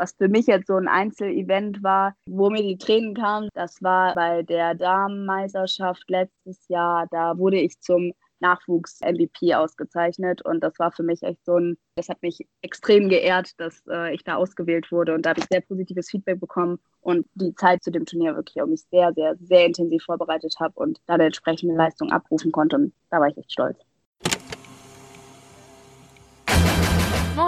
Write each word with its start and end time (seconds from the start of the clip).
Was 0.00 0.14
für 0.16 0.28
mich 0.28 0.46
jetzt 0.46 0.68
so 0.68 0.76
ein 0.76 0.88
Einzelevent 0.88 1.82
war, 1.82 2.14
wo 2.24 2.48
mir 2.48 2.62
die 2.62 2.78
Tränen 2.78 3.12
kamen, 3.14 3.50
das 3.52 3.82
war 3.82 4.14
bei 4.14 4.42
der 4.42 4.74
Damenmeisterschaft 4.74 6.04
letztes 6.08 6.66
Jahr. 6.68 7.06
Da 7.10 7.36
wurde 7.36 7.58
ich 7.60 7.78
zum 7.80 8.14
Nachwuchs-MVP 8.38 9.54
ausgezeichnet 9.54 10.40
und 10.40 10.64
das 10.64 10.78
war 10.78 10.90
für 10.90 11.02
mich 11.02 11.22
echt 11.22 11.44
so 11.44 11.58
ein, 11.58 11.76
das 11.96 12.08
hat 12.08 12.22
mich 12.22 12.48
extrem 12.62 13.10
geehrt, 13.10 13.52
dass 13.60 13.82
äh, 13.90 14.14
ich 14.14 14.24
da 14.24 14.36
ausgewählt 14.36 14.90
wurde 14.90 15.12
und 15.12 15.26
da 15.26 15.30
habe 15.30 15.40
ich 15.40 15.46
sehr 15.50 15.60
positives 15.60 16.08
Feedback 16.08 16.40
bekommen 16.40 16.78
und 17.02 17.26
die 17.34 17.54
Zeit 17.54 17.84
zu 17.84 17.90
dem 17.90 18.06
Turnier 18.06 18.34
wirklich 18.34 18.62
auch 18.62 18.66
mich 18.66 18.86
sehr, 18.90 19.12
sehr, 19.12 19.36
sehr 19.36 19.66
intensiv 19.66 20.04
vorbereitet 20.04 20.54
habe 20.60 20.72
und 20.76 20.98
da 21.08 21.14
eine 21.14 21.26
entsprechende 21.26 21.74
Leistung 21.74 22.10
abrufen 22.10 22.52
konnte 22.52 22.76
und 22.76 22.94
da 23.10 23.20
war 23.20 23.28
ich 23.28 23.36
echt 23.36 23.52
stolz. 23.52 23.76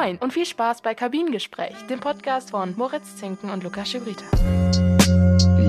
Moin 0.03 0.19
und 0.19 0.33
viel 0.33 0.47
Spaß 0.47 0.83
bei 0.83 0.97
Kabinengespräch, 0.97 1.75
dem 1.89 2.01
Podcast 2.01 2.51
von 2.51 2.75
Moritz 2.77 3.15
Zinken 3.17 3.51
und 3.51 3.63
Lukas 3.63 3.89
Schibrita. 3.89 4.25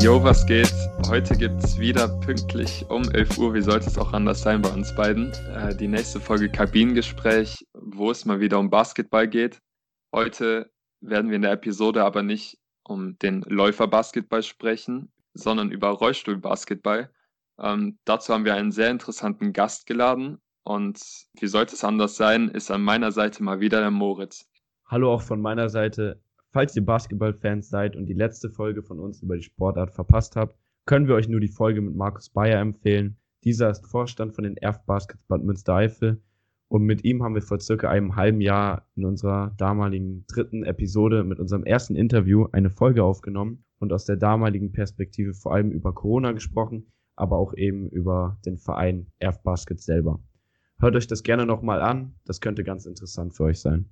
Jo, 0.02 0.24
was 0.24 0.44
geht? 0.48 0.74
Heute 1.08 1.38
gibt 1.38 1.64
es 1.64 1.78
wieder 1.78 2.08
pünktlich 2.22 2.84
um 2.90 3.04
11 3.12 3.38
Uhr, 3.38 3.54
wie 3.54 3.62
sollte 3.62 3.86
es 3.88 3.98
auch 4.00 4.12
anders 4.12 4.42
sein 4.42 4.64
bei 4.64 4.70
uns 4.70 4.96
beiden, 4.96 5.32
äh, 5.54 5.76
die 5.76 5.88
nächste 5.88 6.20
Folge 6.20 6.50
Kabinengespräch, 6.50 7.68
wo 7.74 8.10
es 8.10 8.26
mal 8.26 8.40
wieder 8.40 8.58
um 8.58 8.72
Basketball 8.72 9.28
geht. 9.28 9.62
Heute 10.12 10.72
werden 11.00 11.30
wir 11.30 11.36
in 11.36 11.44
der 11.44 11.52
Episode 11.52 12.04
aber 12.04 12.24
nicht 12.24 12.58
um 12.84 13.20
den 13.20 13.44
Läuferbasketball 13.44 14.42
sprechen, 14.42 15.12
sondern 15.36 15.70
über 15.70 15.90
Rollstuhlbasketball. 15.90 17.12
Ähm, 17.60 18.00
dazu 18.04 18.34
haben 18.34 18.46
wir 18.46 18.56
einen 18.56 18.72
sehr 18.72 18.90
interessanten 18.90 19.54
Gast 19.54 19.86
geladen, 19.86 20.40
und 20.64 21.00
wie 21.40 21.48
sollte 21.48 21.76
es 21.76 21.84
anders 21.84 22.16
sein, 22.16 22.50
ist 22.50 22.72
an 22.72 22.82
meiner 22.82 23.12
Seite 23.12 23.44
mal 23.44 23.60
wieder 23.60 23.80
der 23.80 23.92
Moritz. 23.92 24.50
Hallo 24.86 25.14
auch 25.14 25.22
von 25.22 25.42
meiner 25.42 25.70
Seite. 25.70 26.22
Falls 26.52 26.76
ihr 26.76 26.86
Basketballfans 26.86 27.70
seid 27.70 27.96
und 27.96 28.06
die 28.06 28.14
letzte 28.14 28.50
Folge 28.50 28.84
von 28.84 29.00
uns 29.00 29.22
über 29.22 29.36
die 29.36 29.44
Sportart 29.44 29.92
verpasst 29.92 30.36
habt, 30.36 30.58
können 30.86 31.08
wir 31.08 31.16
euch 31.16 31.28
nur 31.28 31.40
die 31.40 31.48
Folge 31.48 31.82
mit 31.82 31.96
Markus 31.96 32.30
Bayer 32.30 32.60
empfehlen. 32.60 33.18
Dieser 33.44 33.70
ist 33.70 33.88
Vorstand 33.88 34.36
von 34.36 34.44
den 34.44 34.58
Erf 34.58 34.86
Baskets 34.86 35.24
Bad 35.28 35.44
Münstereifel 35.44 36.22
und 36.68 36.84
mit 36.84 37.04
ihm 37.04 37.24
haben 37.24 37.36
wir 37.36 37.42
vor 37.42 37.60
circa 37.60 37.90
einem 37.90 38.16
halben 38.16 38.42
Jahr 38.42 38.88
in 38.96 39.06
unserer 39.06 39.54
damaligen 39.58 40.26
dritten 40.28 40.64
Episode 40.64 41.24
mit 41.24 41.40
unserem 41.40 41.66
ersten 41.66 41.96
Interview 41.96 42.48
eine 42.52 42.70
Folge 42.70 43.04
aufgenommen 43.04 43.64
und 43.80 43.94
aus 43.94 44.06
der 44.06 44.16
damaligen 44.16 44.72
Perspektive 44.72 45.34
vor 45.34 45.54
allem 45.54 45.72
über 45.72 45.94
Corona 45.94 46.32
gesprochen, 46.32 46.92
aber 47.16 47.38
auch 47.38 47.54
eben 47.56 47.90
über 47.90 48.40
den 48.46 48.58
Verein 48.58 49.08
Erf 49.20 49.44
Baskets 49.44 49.86
selber. 49.86 50.20
Hört 50.84 50.98
euch 50.98 51.08
das 51.08 51.24
gerne 51.24 51.46
nochmal 51.46 51.82
an. 51.82 52.14
Das 52.26 52.42
könnte 52.42 52.66
ganz 52.66 52.86
interessant 52.86 53.34
für 53.34 53.46
euch 53.46 53.62
sein. 53.62 53.86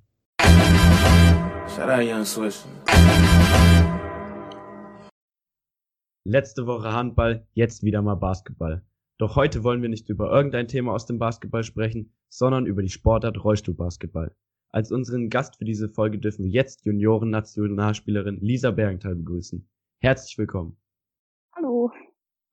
Letzte 6.26 6.68
Woche 6.68 6.92
Handball, 6.92 7.48
jetzt 7.54 7.84
wieder 7.84 8.02
mal 8.02 8.16
Basketball. 8.16 8.84
Doch 9.18 9.38
heute 9.38 9.64
wollen 9.64 9.82
wir 9.82 9.88
nicht 9.88 10.10
über 10.10 10.30
irgendein 10.34 10.68
Thema 10.68 10.92
aus 10.92 11.06
dem 11.06 11.18
Basketball 11.18 11.64
sprechen, 11.64 12.12
sondern 12.28 12.66
über 12.66 12.82
die 12.82 12.90
Sportart 12.90 13.42
Rollstuhlbasketball. 13.42 14.36
Als 14.68 14.92
unseren 14.92 15.30
Gast 15.30 15.56
für 15.56 15.66
diese 15.66 15.88
Folge 15.88 16.20
dürfen 16.20 16.44
wir 16.44 16.52
jetzt 16.52 16.84
Junioren-Nationalspielerin 16.84 18.42
Lisa 18.42 18.72
Bergenthal 18.72 19.16
begrüßen. 19.16 19.66
Herzlich 20.00 20.38
willkommen. 20.38 20.76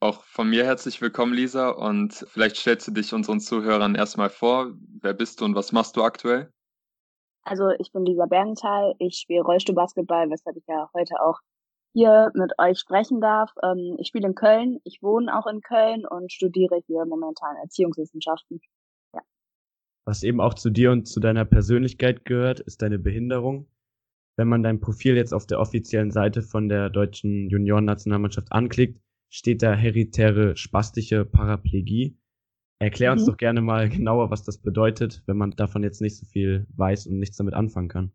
Auch 0.00 0.22
von 0.22 0.48
mir 0.48 0.64
herzlich 0.64 1.00
willkommen, 1.00 1.32
Lisa. 1.32 1.70
Und 1.70 2.24
vielleicht 2.28 2.56
stellst 2.56 2.86
du 2.86 2.92
dich 2.92 3.12
unseren 3.12 3.40
Zuhörern 3.40 3.96
erstmal 3.96 4.30
vor. 4.30 4.72
Wer 5.00 5.12
bist 5.12 5.40
du 5.40 5.44
und 5.44 5.56
was 5.56 5.72
machst 5.72 5.96
du 5.96 6.04
aktuell? 6.04 6.52
Also 7.42 7.70
ich 7.80 7.90
bin 7.90 8.04
Lisa 8.04 8.26
Bernthal. 8.26 8.94
Ich 9.00 9.16
spiele 9.16 9.42
Rollstuhlbasketball, 9.42 10.30
weshalb 10.30 10.56
ich 10.56 10.64
ja 10.68 10.88
heute 10.94 11.20
auch 11.20 11.40
hier 11.94 12.30
mit 12.34 12.52
euch 12.58 12.78
sprechen 12.78 13.20
darf. 13.20 13.50
Ähm, 13.64 13.96
ich 13.98 14.06
spiele 14.06 14.28
in 14.28 14.36
Köln. 14.36 14.78
Ich 14.84 15.02
wohne 15.02 15.36
auch 15.36 15.48
in 15.48 15.62
Köln 15.62 16.06
und 16.06 16.30
studiere 16.30 16.80
hier 16.86 17.04
momentan 17.04 17.56
Erziehungswissenschaften. 17.56 18.60
Ja. 19.12 19.22
Was 20.06 20.22
eben 20.22 20.40
auch 20.40 20.54
zu 20.54 20.70
dir 20.70 20.92
und 20.92 21.08
zu 21.08 21.18
deiner 21.18 21.44
Persönlichkeit 21.44 22.24
gehört, 22.24 22.60
ist 22.60 22.82
deine 22.82 23.00
Behinderung. 23.00 23.66
Wenn 24.36 24.46
man 24.46 24.62
dein 24.62 24.78
Profil 24.78 25.16
jetzt 25.16 25.34
auf 25.34 25.48
der 25.48 25.58
offiziellen 25.58 26.12
Seite 26.12 26.42
von 26.42 26.68
der 26.68 26.88
deutschen 26.88 27.50
Juniorennationalmannschaft 27.50 28.52
anklickt, 28.52 29.00
steht 29.30 29.62
da 29.62 29.74
heritäre 29.74 30.56
spastische 30.56 31.24
Paraplegie. 31.24 32.18
Erklär 32.80 33.12
uns 33.12 33.22
mhm. 33.22 33.30
doch 33.30 33.36
gerne 33.36 33.60
mal 33.60 33.88
genauer, 33.88 34.30
was 34.30 34.44
das 34.44 34.58
bedeutet, 34.58 35.22
wenn 35.26 35.36
man 35.36 35.50
davon 35.52 35.82
jetzt 35.82 36.00
nicht 36.00 36.16
so 36.16 36.26
viel 36.26 36.66
weiß 36.76 37.06
und 37.08 37.18
nichts 37.18 37.36
damit 37.36 37.54
anfangen 37.54 37.88
kann. 37.88 38.12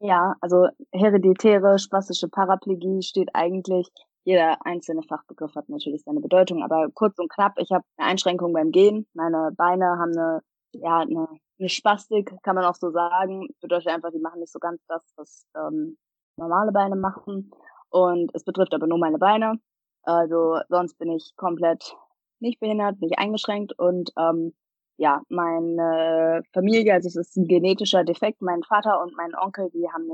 Ja, 0.00 0.34
also 0.40 0.66
hereditäre 0.92 1.78
spastische 1.78 2.28
Paraplegie 2.28 3.02
steht 3.02 3.28
eigentlich, 3.34 3.88
jeder 4.24 4.64
einzelne 4.66 5.02
Fachbegriff 5.02 5.54
hat 5.54 5.68
natürlich 5.68 6.02
seine 6.02 6.20
Bedeutung, 6.20 6.62
aber 6.62 6.88
kurz 6.94 7.18
und 7.18 7.30
knapp, 7.30 7.54
ich 7.58 7.70
habe 7.70 7.84
eine 7.96 8.08
Einschränkung 8.08 8.52
beim 8.52 8.70
Gehen. 8.70 9.06
Meine 9.14 9.50
Beine 9.56 9.84
haben 9.98 10.12
eine, 10.16 10.40
ja, 10.72 11.00
eine, 11.00 11.28
eine 11.58 11.68
Spastik, 11.68 12.34
kann 12.42 12.56
man 12.56 12.64
auch 12.64 12.74
so 12.74 12.90
sagen. 12.90 13.48
Bedeutet 13.60 13.88
einfach, 13.88 14.10
die 14.10 14.20
machen 14.20 14.40
nicht 14.40 14.52
so 14.52 14.58
ganz 14.58 14.80
das, 14.88 15.04
was 15.16 15.46
ähm, 15.56 15.96
normale 16.36 16.72
Beine 16.72 16.96
machen. 16.96 17.50
Und 17.90 18.30
es 18.34 18.44
betrifft 18.44 18.74
aber 18.74 18.86
nur 18.86 18.98
meine 18.98 19.18
Beine. 19.18 19.58
Also 20.02 20.58
sonst 20.68 20.98
bin 20.98 21.10
ich 21.10 21.34
komplett 21.36 21.96
nicht 22.40 22.60
behindert, 22.60 23.00
nicht 23.00 23.18
eingeschränkt 23.18 23.78
und 23.78 24.12
ähm, 24.18 24.52
ja, 24.98 25.22
meine 25.28 26.42
Familie, 26.52 26.94
also 26.94 27.08
es 27.08 27.16
ist 27.16 27.36
ein 27.36 27.46
genetischer 27.46 28.04
Defekt, 28.04 28.42
mein 28.42 28.62
Vater 28.62 29.02
und 29.02 29.16
mein 29.16 29.34
Onkel, 29.34 29.70
die 29.70 29.88
haben 29.88 30.08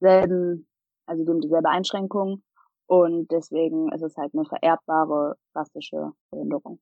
denselben, 0.00 0.66
also 1.06 1.24
die 1.24 1.30
haben 1.30 1.40
dieselbe 1.40 1.68
Einschränkung 1.68 2.42
und 2.86 3.30
deswegen 3.30 3.92
ist 3.92 4.02
es 4.02 4.16
halt 4.16 4.34
eine 4.34 4.44
vererbbare 4.44 5.36
plastische 5.52 6.12
Behinderung. 6.30 6.80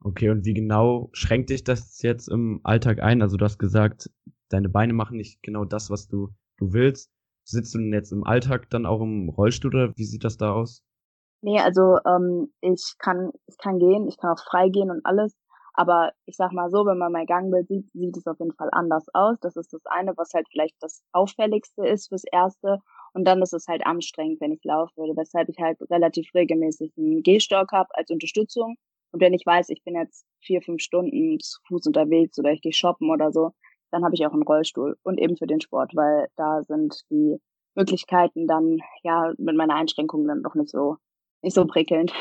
Okay, 0.00 0.30
und 0.30 0.44
wie 0.44 0.54
genau 0.54 1.10
schränkt 1.12 1.50
dich 1.50 1.64
das 1.64 2.00
jetzt 2.02 2.28
im 2.28 2.60
Alltag 2.62 3.00
ein? 3.00 3.20
Also 3.20 3.36
du 3.36 3.44
hast 3.44 3.58
gesagt, 3.58 4.10
deine 4.48 4.68
Beine 4.68 4.92
machen 4.92 5.16
nicht 5.16 5.42
genau 5.42 5.64
das, 5.64 5.90
was 5.90 6.08
du, 6.08 6.28
du 6.56 6.72
willst. 6.72 7.10
Sitzt 7.44 7.74
du 7.74 7.78
denn 7.78 7.92
jetzt 7.92 8.12
im 8.12 8.24
Alltag 8.24 8.70
dann 8.70 8.86
auch 8.86 9.00
im 9.00 9.28
Rollstuhl 9.28 9.74
oder 9.74 9.96
wie 9.96 10.04
sieht 10.04 10.24
das 10.24 10.36
da 10.36 10.52
aus? 10.52 10.84
Nee, 11.42 11.60
also 11.60 11.98
ähm, 12.04 12.52
ich 12.60 12.94
kann 12.98 13.30
ich 13.46 13.56
kann 13.58 13.78
gehen, 13.78 14.08
ich 14.08 14.16
kann 14.18 14.32
auch 14.32 14.42
frei 14.44 14.68
gehen 14.68 14.90
und 14.90 15.04
alles. 15.06 15.36
Aber 15.74 16.10
ich 16.26 16.34
sag 16.36 16.52
mal 16.52 16.70
so, 16.70 16.84
wenn 16.86 16.98
man 16.98 17.12
mein 17.12 17.26
Gangbild 17.26 17.68
sieht, 17.68 17.88
sieht 17.92 18.16
es 18.16 18.26
auf 18.26 18.40
jeden 18.40 18.52
Fall 18.54 18.68
anders 18.72 19.06
aus. 19.14 19.36
Das 19.40 19.54
ist 19.56 19.72
das 19.72 19.86
eine, 19.86 20.16
was 20.16 20.34
halt 20.34 20.48
vielleicht 20.50 20.74
das 20.80 21.02
auffälligste 21.12 21.86
ist 21.86 22.08
fürs 22.08 22.24
Erste. 22.24 22.80
Und 23.12 23.24
dann 23.26 23.40
ist 23.42 23.52
es 23.52 23.68
halt 23.68 23.86
anstrengend, 23.86 24.40
wenn 24.40 24.50
ich 24.52 24.64
laufe, 24.64 24.92
weshalb 25.14 25.48
ich 25.48 25.58
halt 25.60 25.78
relativ 25.88 26.34
regelmäßig 26.34 26.92
einen 26.98 27.22
Gehstock 27.22 27.70
habe 27.70 27.88
als 27.94 28.10
Unterstützung. 28.10 28.74
Und 29.12 29.20
wenn 29.20 29.34
ich 29.34 29.46
weiß, 29.46 29.68
ich 29.68 29.84
bin 29.84 29.94
jetzt 29.94 30.26
vier, 30.42 30.60
fünf 30.62 30.82
Stunden 30.82 31.38
zu 31.38 31.60
Fuß 31.68 31.86
unterwegs 31.86 32.36
oder 32.40 32.50
ich 32.50 32.60
gehe 32.60 32.72
shoppen 32.72 33.10
oder 33.10 33.30
so, 33.30 33.52
dann 33.92 34.04
habe 34.04 34.16
ich 34.16 34.26
auch 34.26 34.32
einen 34.32 34.42
Rollstuhl. 34.42 34.96
Und 35.04 35.18
eben 35.18 35.36
für 35.36 35.46
den 35.46 35.60
Sport, 35.60 35.92
weil 35.94 36.26
da 36.36 36.62
sind 36.64 37.02
die 37.10 37.38
Möglichkeiten 37.76 38.48
dann 38.48 38.78
ja 39.04 39.32
mit 39.38 39.56
meiner 39.56 39.76
Einschränkung 39.76 40.26
dann 40.26 40.42
doch 40.42 40.56
nicht 40.56 40.70
so 40.70 40.96
nicht 41.42 41.54
so 41.54 41.66
prickelnd. 41.66 42.12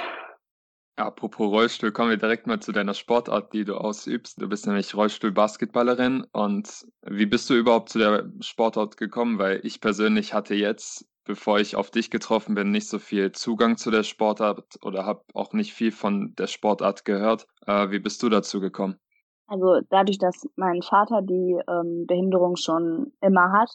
Ja, 1.00 1.06
apropos 1.06 1.52
Rollstuhl, 1.52 1.92
kommen 1.92 2.10
wir 2.10 2.18
direkt 2.18 2.48
mal 2.48 2.60
zu 2.60 2.72
deiner 2.72 2.96
Sportart, 2.96 3.54
die 3.54 3.66
du 3.66 3.76
ausübst. 3.76 4.42
Du 4.42 4.50
bist 4.50 4.66
nämlich 4.66 4.96
Rollstuhl-Basketballerin. 4.96 6.26
Und 6.32 6.88
wie 7.04 7.28
bist 7.28 7.48
du 7.52 7.54
überhaupt 7.54 7.90
zu 7.90 8.00
der 8.00 8.32
Sportart 8.40 8.98
gekommen? 8.98 9.38
Weil 9.38 9.60
ich 9.64 9.80
persönlich 9.80 10.34
hatte 10.34 10.56
jetzt, 10.56 11.08
bevor 11.24 11.60
ich 11.60 11.76
auf 11.76 11.92
dich 11.92 12.10
getroffen 12.10 12.56
bin, 12.56 12.72
nicht 12.72 12.90
so 12.90 12.98
viel 12.98 13.32
Zugang 13.32 13.78
zu 13.78 13.92
der 13.92 14.02
Sportart 14.02 14.80
oder 14.82 15.06
habe 15.06 15.22
auch 15.36 15.54
nicht 15.54 15.72
viel 15.72 15.92
von 15.92 16.34
der 16.36 16.48
Sportart 16.48 17.06
gehört. 17.06 17.46
Äh, 17.68 17.92
wie 17.92 18.00
bist 18.00 18.24
du 18.24 18.30
dazu 18.30 18.60
gekommen? 18.60 18.98
Also 19.46 19.80
dadurch, 19.92 20.18
dass 20.18 20.48
mein 20.56 20.82
Vater 20.82 21.22
die 21.22 21.60
ähm, 21.70 22.06
Behinderung 22.08 22.56
schon 22.56 23.14
immer 23.22 23.52
hat, 23.52 23.70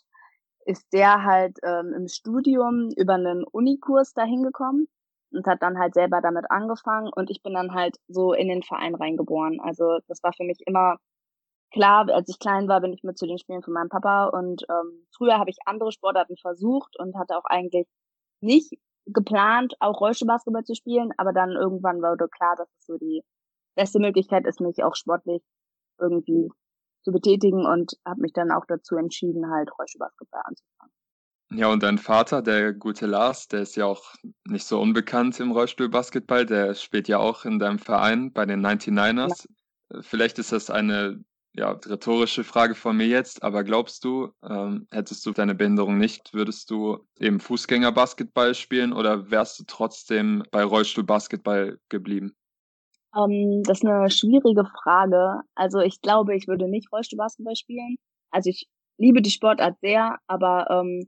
ist 0.67 0.93
der 0.93 1.23
halt 1.23 1.57
ähm, 1.63 1.95
im 1.97 2.09
Studium 2.09 2.91
über 2.97 3.15
einen 3.15 3.45
Unikurs 3.45 4.13
dahin 4.13 4.43
gekommen 4.43 4.89
und 5.33 5.47
hat 5.47 5.63
dann 5.63 5.79
halt 5.79 5.95
selber 5.95 6.21
damit 6.21 6.51
angefangen 6.51 7.11
und 7.15 7.31
ich 7.31 7.43
bin 7.43 7.55
dann 7.55 7.75
halt 7.75 7.97
so 8.09 8.33
in 8.33 8.49
den 8.49 8.63
Verein 8.63 8.95
reingeboren. 8.95 9.61
Also 9.61 9.99
das 10.09 10.23
war 10.23 10.33
für 10.33 10.45
mich 10.45 10.59
immer 10.67 10.97
klar, 11.73 12.09
als 12.11 12.29
ich 12.29 12.39
klein 12.39 12.69
war, 12.69 12.81
bin 12.81 12.93
ich 12.93 13.03
mit 13.03 13.19
zu 13.19 13.27
den 13.27 13.39
Spielen 13.39 13.63
von 13.63 13.75
meinem 13.75 13.89
Papa 13.89 14.27
und 14.27 14.63
ähm, 14.69 15.07
früher 15.17 15.39
habe 15.39 15.51
ich 15.51 15.57
andere 15.67 15.93
Sportarten 15.93 16.37
versucht 16.37 16.99
und 16.99 17.17
hatte 17.17 17.37
auch 17.37 17.45
eigentlich 17.47 17.87
nicht 18.41 18.73
geplant, 19.07 19.75
auch 19.81 20.01
Rollstuhlbasketball 20.01 20.65
zu 20.65 20.75
spielen, 20.75 21.11
aber 21.17 21.33
dann 21.33 21.53
irgendwann 21.53 22.03
wurde 22.03 22.29
klar, 22.29 22.55
dass 22.57 22.69
es 22.79 22.87
so 22.87 22.99
die 22.99 23.23
beste 23.75 23.99
Möglichkeit 23.99 24.47
ist, 24.47 24.61
mich 24.61 24.85
auch 24.85 24.95
sportlich 24.95 25.43
irgendwie 25.99 26.51
zu 27.05 27.11
betätigen 27.11 27.67
und 27.67 27.95
habe 28.07 28.21
mich 28.21 28.33
dann 28.33 28.53
auch 28.53 28.65
dazu 28.67 28.97
entschieden, 28.97 29.51
halt 29.51 29.71
Rollstuhlbasketball 29.77 30.43
anzufangen. 30.45 30.93
Ja, 31.55 31.69
und 31.69 31.83
dein 31.83 31.99
Vater, 31.99 32.41
der 32.41 32.73
gute 32.73 33.07
Lars, 33.07 33.49
der 33.49 33.61
ist 33.61 33.77
ja 33.77 33.87
auch 33.87 34.15
nicht 34.47 34.65
so 34.65 34.81
unbekannt 34.81 35.39
im 35.41 35.53
Rollstuhlbasketball. 35.53 36.47
Der 36.47 36.75
spielt 36.75 37.09
ja 37.09 37.19
auch 37.19 37.45
in 37.45 37.59
deinem 37.59 37.79
Verein 37.79 38.33
bei 38.33 38.47
den 38.47 38.65
99ers. 38.65 39.47
Ja. 39.93 40.03
Vielleicht 40.03 40.39
ist 40.39 40.53
das 40.53 40.71
eine 40.71 41.23
ja, 41.55 41.73
rhetorische 41.73 42.45
Frage 42.45 42.75
von 42.75 42.97
mir 42.97 43.07
jetzt, 43.07 43.43
aber 43.43 43.63
glaubst 43.65 44.05
du, 44.05 44.33
ähm, 44.43 44.87
hättest 44.91 45.27
du 45.27 45.33
deine 45.33 45.55
Behinderung 45.55 45.99
nicht, 45.99 46.33
würdest 46.33 46.71
du 46.71 47.07
eben 47.19 47.41
Fußgängerbasketball 47.41 48.55
spielen 48.55 48.93
oder 48.95 49.31
wärst 49.31 49.61
du 49.61 49.65
trotzdem 49.67 50.45
bei 50.51 50.65
Rollstuhlbasketball 50.65 51.79
geblieben? 51.91 52.35
Ähm, 53.15 53.63
das 53.65 53.79
ist 53.79 53.87
eine 53.87 54.11
schwierige 54.11 54.65
Frage. 54.83 55.41
Also 55.55 55.81
ich 55.81 56.01
glaube, 56.01 56.35
ich 56.35 56.49
würde 56.49 56.69
nicht 56.69 56.91
Rollstuhlbasketball 56.91 57.57
spielen. 57.57 57.97
Also 58.31 58.49
ich 58.49 58.67
liebe 58.97 59.21
die 59.21 59.31
Sportart 59.31 59.79
sehr, 59.83 60.19
aber 60.27 60.71
ähm, 60.71 61.07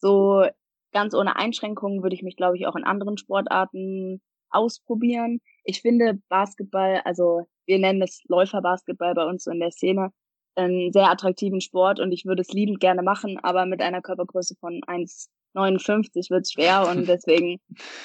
so 0.00 0.44
ganz 0.92 1.14
ohne 1.14 1.36
Einschränkungen 1.36 2.02
würde 2.02 2.14
ich 2.14 2.22
mich, 2.22 2.36
glaube 2.36 2.56
ich, 2.56 2.66
auch 2.66 2.76
in 2.76 2.84
anderen 2.84 3.18
Sportarten 3.18 4.20
ausprobieren. 4.50 5.40
Ich 5.64 5.82
finde 5.82 6.18
Basketball, 6.28 7.02
also 7.04 7.46
wir 7.66 7.78
nennen 7.78 8.02
es 8.02 8.22
Läuferbasketball 8.28 9.14
bei 9.14 9.24
uns 9.24 9.44
so 9.44 9.50
in 9.50 9.60
der 9.60 9.70
Szene, 9.72 10.12
einen 10.54 10.92
sehr 10.92 11.10
attraktiven 11.10 11.60
Sport 11.60 12.00
und 12.00 12.12
ich 12.12 12.24
würde 12.24 12.42
es 12.42 12.52
liebend 12.52 12.80
gerne 12.80 13.02
machen, 13.02 13.38
aber 13.42 13.66
mit 13.66 13.82
einer 13.82 14.00
Körpergröße 14.00 14.54
von 14.58 14.80
1,59 14.86 16.30
wird 16.30 16.46
es 16.46 16.52
schwer 16.52 16.88
und 16.88 17.06
deswegen 17.08 17.60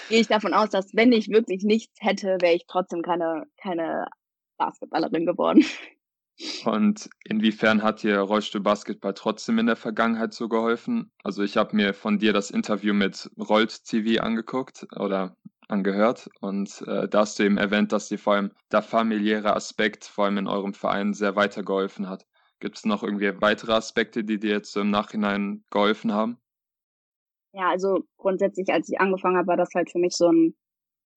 gehe 0.10 0.20
ich 0.20 0.28
davon 0.28 0.54
aus, 0.54 0.70
dass 0.70 0.94
wenn 0.94 1.12
ich 1.12 1.30
wirklich 1.30 1.64
nichts 1.64 1.94
hätte, 2.02 2.38
wäre 2.42 2.56
ich 2.56 2.66
trotzdem 2.68 3.02
keine, 3.02 3.46
keine 3.58 4.08
Basketballerin 4.58 5.26
geworden. 5.26 5.64
Und 6.66 7.10
inwiefern 7.24 7.84
hat 7.84 8.04
dir 8.04 8.20
Rollstuhl-Basketball 8.20 9.14
trotzdem 9.14 9.60
in 9.60 9.66
der 9.66 9.76
Vergangenheit 9.76 10.34
so 10.34 10.48
geholfen? 10.48 11.12
Also 11.24 11.44
ich 11.44 11.58
habe 11.58 11.76
mir 11.76 11.94
von 11.94 12.20
dir 12.20 12.34
das 12.34 12.52
Interview 12.52 12.94
mit 12.94 13.30
Rollt 13.38 13.84
TV 13.86 14.22
angeguckt 14.24 14.88
oder 14.96 15.36
angehört 15.68 16.30
und 16.42 16.84
äh, 16.86 17.08
da 17.08 17.22
hast 17.22 17.40
du 17.40 17.44
eben 17.44 17.58
erwähnt, 17.58 17.92
dass 17.94 18.10
dir 18.10 18.20
vor 18.20 18.34
allem 18.34 18.52
der 18.72 18.82
familiäre 18.82 19.56
Aspekt 19.56 20.04
vor 20.04 20.26
allem 20.26 20.38
in 20.38 20.48
eurem 20.48 20.74
Verein 20.74 21.14
sehr 21.14 21.36
weitergeholfen 21.36 22.10
hat. 22.10 22.26
Gibt 22.60 22.78
es 22.78 22.86
noch 22.86 23.04
irgendwie 23.04 23.32
weitere 23.42 23.74
Aspekte, 23.74 24.24
die 24.24 24.38
dir 24.38 24.52
jetzt 24.52 24.76
im 24.76 24.92
Nachhinein 24.92 25.64
geholfen 25.72 26.12
haben? 26.12 26.38
Ja, 27.54 27.70
also 27.70 28.04
grundsätzlich, 28.18 28.72
als 28.72 28.90
ich 28.90 29.00
angefangen 29.00 29.38
habe, 29.38 29.48
war 29.48 29.58
das 29.58 29.74
halt 29.74 29.92
für 29.92 30.00
mich 30.00 30.16
so 30.16 30.28
ein 30.28 30.56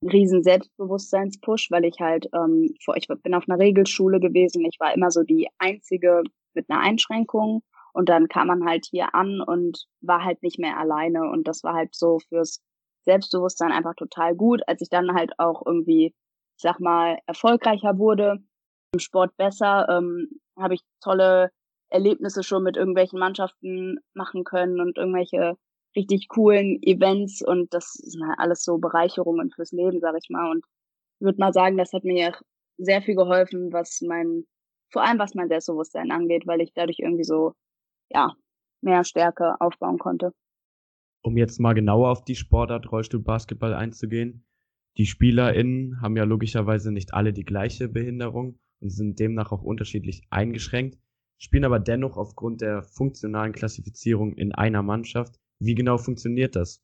riesen 0.02 0.42
Selbstbewusstseinspush, 0.42 1.70
weil 1.70 1.84
ich 1.84 1.96
halt, 2.00 2.28
ähm, 2.34 2.74
ich 2.94 3.08
bin 3.22 3.34
auf 3.34 3.44
einer 3.48 3.58
Regelschule 3.58 4.20
gewesen, 4.20 4.64
ich 4.64 4.78
war 4.78 4.94
immer 4.94 5.10
so 5.10 5.22
die 5.22 5.48
einzige 5.58 6.22
mit 6.54 6.68
einer 6.68 6.80
Einschränkung. 6.80 7.62
Und 7.92 8.08
dann 8.08 8.26
kam 8.28 8.48
man 8.48 8.66
halt 8.66 8.86
hier 8.90 9.14
an 9.14 9.40
und 9.40 9.86
war 10.00 10.24
halt 10.24 10.42
nicht 10.42 10.58
mehr 10.58 10.78
alleine. 10.78 11.30
Und 11.30 11.46
das 11.46 11.62
war 11.62 11.74
halt 11.74 11.94
so 11.94 12.18
fürs 12.28 12.60
Selbstbewusstsein 13.04 13.70
einfach 13.70 13.94
total 13.94 14.34
gut. 14.34 14.62
Als 14.66 14.80
ich 14.82 14.88
dann 14.88 15.14
halt 15.14 15.38
auch 15.38 15.62
irgendwie, 15.64 16.06
ich 16.06 16.62
sag 16.62 16.80
mal, 16.80 17.18
erfolgreicher 17.26 17.96
wurde, 17.98 18.38
im 18.92 18.98
Sport 18.98 19.36
besser, 19.36 19.88
ähm, 19.88 20.28
habe 20.58 20.74
ich 20.74 20.82
tolle 21.00 21.50
Erlebnisse 21.88 22.42
schon 22.42 22.64
mit 22.64 22.76
irgendwelchen 22.76 23.20
Mannschaften 23.20 23.98
machen 24.12 24.42
können 24.42 24.80
und 24.80 24.98
irgendwelche 24.98 25.56
richtig 25.96 26.28
coolen 26.28 26.82
Events 26.82 27.42
und 27.46 27.72
das 27.72 27.92
sind 27.92 28.26
halt 28.26 28.38
alles 28.38 28.64
so 28.64 28.78
Bereicherungen 28.78 29.50
fürs 29.50 29.72
Leben, 29.72 30.00
sag 30.00 30.14
ich 30.20 30.28
mal. 30.30 30.50
Und 30.50 30.64
ich 31.18 31.24
würde 31.24 31.38
mal 31.38 31.52
sagen, 31.52 31.76
das 31.76 31.92
hat 31.92 32.04
mir 32.04 32.32
sehr 32.78 33.02
viel 33.02 33.14
geholfen, 33.14 33.72
was 33.72 34.00
mein, 34.00 34.44
vor 34.90 35.02
allem 35.02 35.18
was 35.18 35.34
mein 35.34 35.48
Selbstbewusstsein 35.48 36.10
angeht, 36.10 36.46
weil 36.46 36.60
ich 36.60 36.72
dadurch 36.74 36.98
irgendwie 36.98 37.24
so, 37.24 37.52
ja, 38.10 38.34
mehr 38.82 39.04
Stärke 39.04 39.60
aufbauen 39.60 39.98
konnte. 39.98 40.32
Um 41.22 41.36
jetzt 41.36 41.58
mal 41.58 41.72
genauer 41.72 42.10
auf 42.10 42.24
die 42.24 42.34
Sportart 42.34 42.90
Rollstuhlbasketball 42.90 43.72
einzugehen. 43.74 44.44
Die 44.96 45.06
SpielerInnen 45.06 46.00
haben 46.00 46.16
ja 46.16 46.24
logischerweise 46.24 46.92
nicht 46.92 47.14
alle 47.14 47.32
die 47.32 47.44
gleiche 47.44 47.88
Behinderung 47.88 48.58
und 48.80 48.90
sind 48.90 49.18
demnach 49.18 49.50
auch 49.50 49.62
unterschiedlich 49.62 50.22
eingeschränkt, 50.30 50.98
spielen 51.38 51.64
aber 51.64 51.80
dennoch 51.80 52.16
aufgrund 52.16 52.60
der 52.60 52.82
funktionalen 52.82 53.52
Klassifizierung 53.52 54.34
in 54.34 54.52
einer 54.52 54.82
Mannschaft 54.82 55.40
wie 55.60 55.74
genau 55.74 55.98
funktioniert 55.98 56.56
das? 56.56 56.80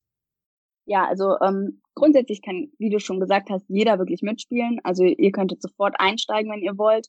Ja, 0.86 1.06
also 1.06 1.36
ähm, 1.40 1.80
grundsätzlich 1.94 2.42
kann, 2.42 2.72
wie 2.78 2.90
du 2.90 2.98
schon 2.98 3.20
gesagt 3.20 3.50
hast, 3.50 3.64
jeder 3.68 3.98
wirklich 3.98 4.22
mitspielen. 4.22 4.80
Also 4.82 5.04
ihr 5.04 5.32
könntet 5.32 5.62
sofort 5.62 5.94
einsteigen, 5.98 6.50
wenn 6.50 6.62
ihr 6.62 6.78
wollt. 6.78 7.08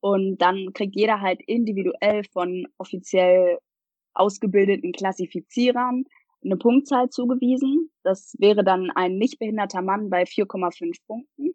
Und 0.00 0.38
dann 0.38 0.72
kriegt 0.74 0.96
jeder 0.96 1.20
halt 1.20 1.40
individuell 1.46 2.24
von 2.32 2.66
offiziell 2.76 3.58
ausgebildeten 4.14 4.92
Klassifizierern 4.92 6.04
eine 6.44 6.56
Punktzahl 6.56 7.08
zugewiesen. 7.08 7.90
Das 8.02 8.34
wäre 8.38 8.64
dann 8.64 8.90
ein 8.90 9.16
nicht 9.16 9.38
behinderter 9.38 9.82
Mann 9.82 10.10
bei 10.10 10.24
4,5 10.24 10.96
Punkten. 11.06 11.54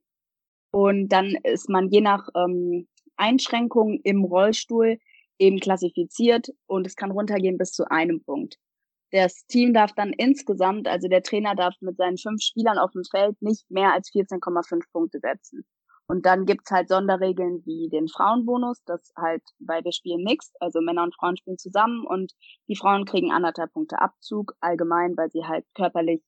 Und 0.71 1.09
dann 1.09 1.35
ist 1.43 1.69
man 1.69 1.89
je 1.89 2.01
nach 2.01 2.27
ähm, 2.35 2.87
Einschränkung 3.17 3.99
im 4.03 4.23
Rollstuhl 4.23 4.97
eben 5.39 5.59
klassifiziert 5.59 6.49
und 6.67 6.87
es 6.87 6.95
kann 6.95 7.11
runtergehen 7.11 7.57
bis 7.57 7.71
zu 7.71 7.89
einem 7.89 8.23
Punkt. 8.23 8.57
Das 9.11 9.45
Team 9.47 9.73
darf 9.73 9.93
dann 9.93 10.11
insgesamt, 10.11 10.87
also 10.87 11.07
der 11.07 11.23
Trainer 11.23 11.55
darf 11.55 11.75
mit 11.79 11.97
seinen 11.97 12.17
fünf 12.17 12.41
Spielern 12.41 12.77
auf 12.77 12.91
dem 12.91 13.03
Feld 13.09 13.41
nicht 13.41 13.69
mehr 13.69 13.93
als 13.93 14.09
14,5 14.09 14.83
Punkte 14.91 15.19
setzen. 15.19 15.65
Und 16.09 16.25
dann 16.25 16.45
gibt's 16.45 16.71
halt 16.71 16.87
Sonderregeln 16.87 17.65
wie 17.65 17.89
den 17.89 18.07
Frauenbonus, 18.07 18.81
das 18.85 19.11
halt, 19.17 19.43
weil 19.59 19.83
wir 19.83 19.91
spielen 19.91 20.23
mixed, 20.23 20.55
also 20.61 20.79
Männer 20.79 21.03
und 21.03 21.13
Frauen 21.15 21.35
spielen 21.35 21.57
zusammen 21.57 22.05
und 22.07 22.31
die 22.69 22.77
Frauen 22.77 23.05
kriegen 23.05 23.31
anderthalb 23.31 23.73
Punkte 23.73 23.99
Abzug, 23.99 24.53
allgemein, 24.61 25.17
weil 25.17 25.29
sie 25.31 25.43
halt 25.43 25.65
körperlich 25.75 26.21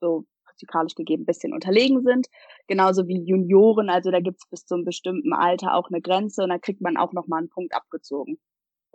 so 0.00 0.26
physikalisch 0.50 0.94
gegeben 0.94 1.24
bisschen 1.24 1.54
unterlegen 1.54 2.02
sind. 2.02 2.26
Genauso 2.66 3.08
wie 3.08 3.24
Junioren, 3.24 3.88
also 3.88 4.10
da 4.10 4.20
gibt's 4.20 4.48
bis 4.50 4.66
zum 4.66 4.84
bestimmten 4.84 5.32
Alter 5.32 5.74
auch 5.74 5.88
eine 5.88 6.02
Grenze 6.02 6.42
und 6.42 6.50
da 6.50 6.58
kriegt 6.58 6.82
man 6.82 6.98
auch 6.98 7.12
nochmal 7.14 7.40
einen 7.40 7.50
Punkt 7.50 7.74
abgezogen. 7.74 8.38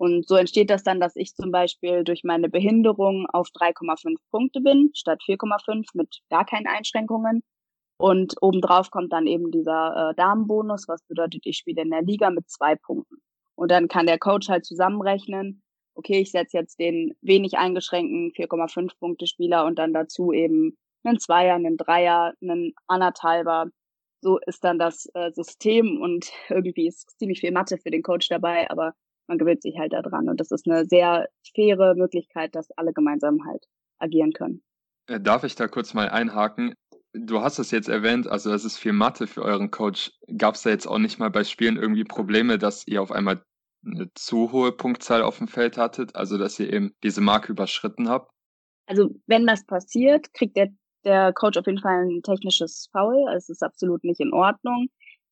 Und 0.01 0.27
so 0.27 0.36
entsteht 0.36 0.71
das 0.71 0.81
dann, 0.81 1.00
dass 1.00 1.15
ich 1.15 1.36
zum 1.36 1.51
Beispiel 1.51 2.03
durch 2.03 2.24
meine 2.24 2.50
Behinderung 2.50 3.27
auf 3.31 3.50
3,5 3.50 4.15
Punkte 4.31 4.59
bin, 4.59 4.89
statt 4.95 5.21
4,5 5.24 5.89
mit 5.94 6.21
gar 6.31 6.44
keinen 6.44 6.65
Einschränkungen. 6.65 7.44
Und 7.98 8.33
obendrauf 8.42 8.89
kommt 8.89 9.13
dann 9.13 9.27
eben 9.27 9.51
dieser 9.51 10.09
äh, 10.09 10.15
Damenbonus, 10.15 10.88
was 10.88 11.03
bedeutet, 11.03 11.44
ich 11.45 11.57
spiele 11.57 11.83
in 11.83 11.92
der 11.92 12.01
Liga 12.01 12.31
mit 12.31 12.50
zwei 12.50 12.74
Punkten. 12.75 13.18
Und 13.53 13.69
dann 13.69 13.88
kann 13.88 14.07
der 14.07 14.18
Coach 14.18 14.50
halt 14.50 14.65
zusammenrechnen, 14.65 15.62
okay, 15.94 16.21
ich 16.21 16.31
setze 16.31 16.57
jetzt 16.57 16.80
den 16.80 17.13
wenig 17.21 17.59
eingeschränkten 17.59 18.31
4,5 18.31 18.98
Punkte 19.00 19.27
Spieler 19.27 19.65
und 19.65 19.77
dann 19.77 19.94
dazu 19.94 20.31
eben 20.33 20.80
einen 21.03 21.19
Zweier, 21.19 21.53
einen 21.53 21.77
Dreier, 21.77 22.33
einen 22.42 22.74
Anderthalber. 22.88 23.68
So 24.21 24.39
ist 24.48 24.63
dann 24.63 24.80
das 24.80 25.07
äh, 25.13 25.31
System 25.31 26.01
und 26.01 26.31
irgendwie 26.50 26.88
ist 26.88 27.19
ziemlich 27.19 27.42
viel 27.42 27.51
Mathe 27.51 27.77
für 27.77 27.92
den 27.92 28.01
Coach 28.01 28.30
dabei, 28.30 28.68
aber 28.71 28.95
man 29.31 29.38
gewöhnt 29.38 29.62
sich 29.62 29.78
halt 29.80 29.94
daran. 29.94 30.30
Und 30.30 30.39
das 30.39 30.51
ist 30.51 30.68
eine 30.68 30.86
sehr 30.86 31.30
faire 31.56 31.95
Möglichkeit, 31.95 32.54
dass 32.54 32.69
alle 32.72 32.94
gemeinsam 32.94 33.45
halt 33.45 33.66
agieren 33.98 34.33
können. 34.33 34.62
Äh, 35.07 35.22
darf 35.22 35.44
ich 35.44 35.56
da 35.56 35.68
kurz 35.68 35.94
mal 35.94 36.10
einhaken? 36.10 36.74
Du 37.13 37.41
hast 37.41 37.60
es 37.60 37.72
jetzt 37.72 37.89
erwähnt, 37.89 38.27
also 38.27 38.51
das 38.51 38.63
ist 38.63 38.77
viel 38.77 38.94
Mathe 38.94 39.27
für 39.27 39.41
euren 39.41 39.72
Coach. 39.72 40.12
Gab 40.38 40.55
es 40.55 40.63
da 40.63 40.70
jetzt 40.70 40.86
auch 40.86 40.98
nicht 40.98 41.17
mal 41.17 41.29
bei 41.29 41.44
Spielen 41.44 41.77
irgendwie 41.77 42.03
Probleme, 42.03 42.58
dass 42.58 42.88
ihr 42.88 43.01
auf 43.01 43.12
einmal 43.12 43.41
eine 43.86 44.13
zu 44.13 44.51
hohe 44.51 44.72
Punktzahl 44.72 45.24
auf 45.24 45.38
dem 45.38 45.48
Feld 45.48 45.77
hattet, 45.77 46.15
also 46.15 46.38
dass 46.38 46.60
ihr 46.60 46.72
eben 46.72 46.94
diese 47.03 47.22
Marke 47.22 47.51
überschritten 47.51 48.08
habt? 48.08 48.32
Also 48.86 49.10
wenn 49.27 49.48
das 49.48 49.65
passiert, 49.65 50.34
kriegt 50.34 50.55
der, 50.55 50.70
der 51.03 51.34
Coach 51.34 51.58
auf 51.58 51.65
jeden 51.65 51.79
Fall 51.79 52.05
ein 52.05 52.22
technisches 52.22 52.89
Foul. 52.91 53.27
Es 53.36 53.50
ist 53.50 53.63
absolut 53.63 54.03
nicht 54.03 54.20
in 54.20 54.34
Ordnung. 54.34 54.88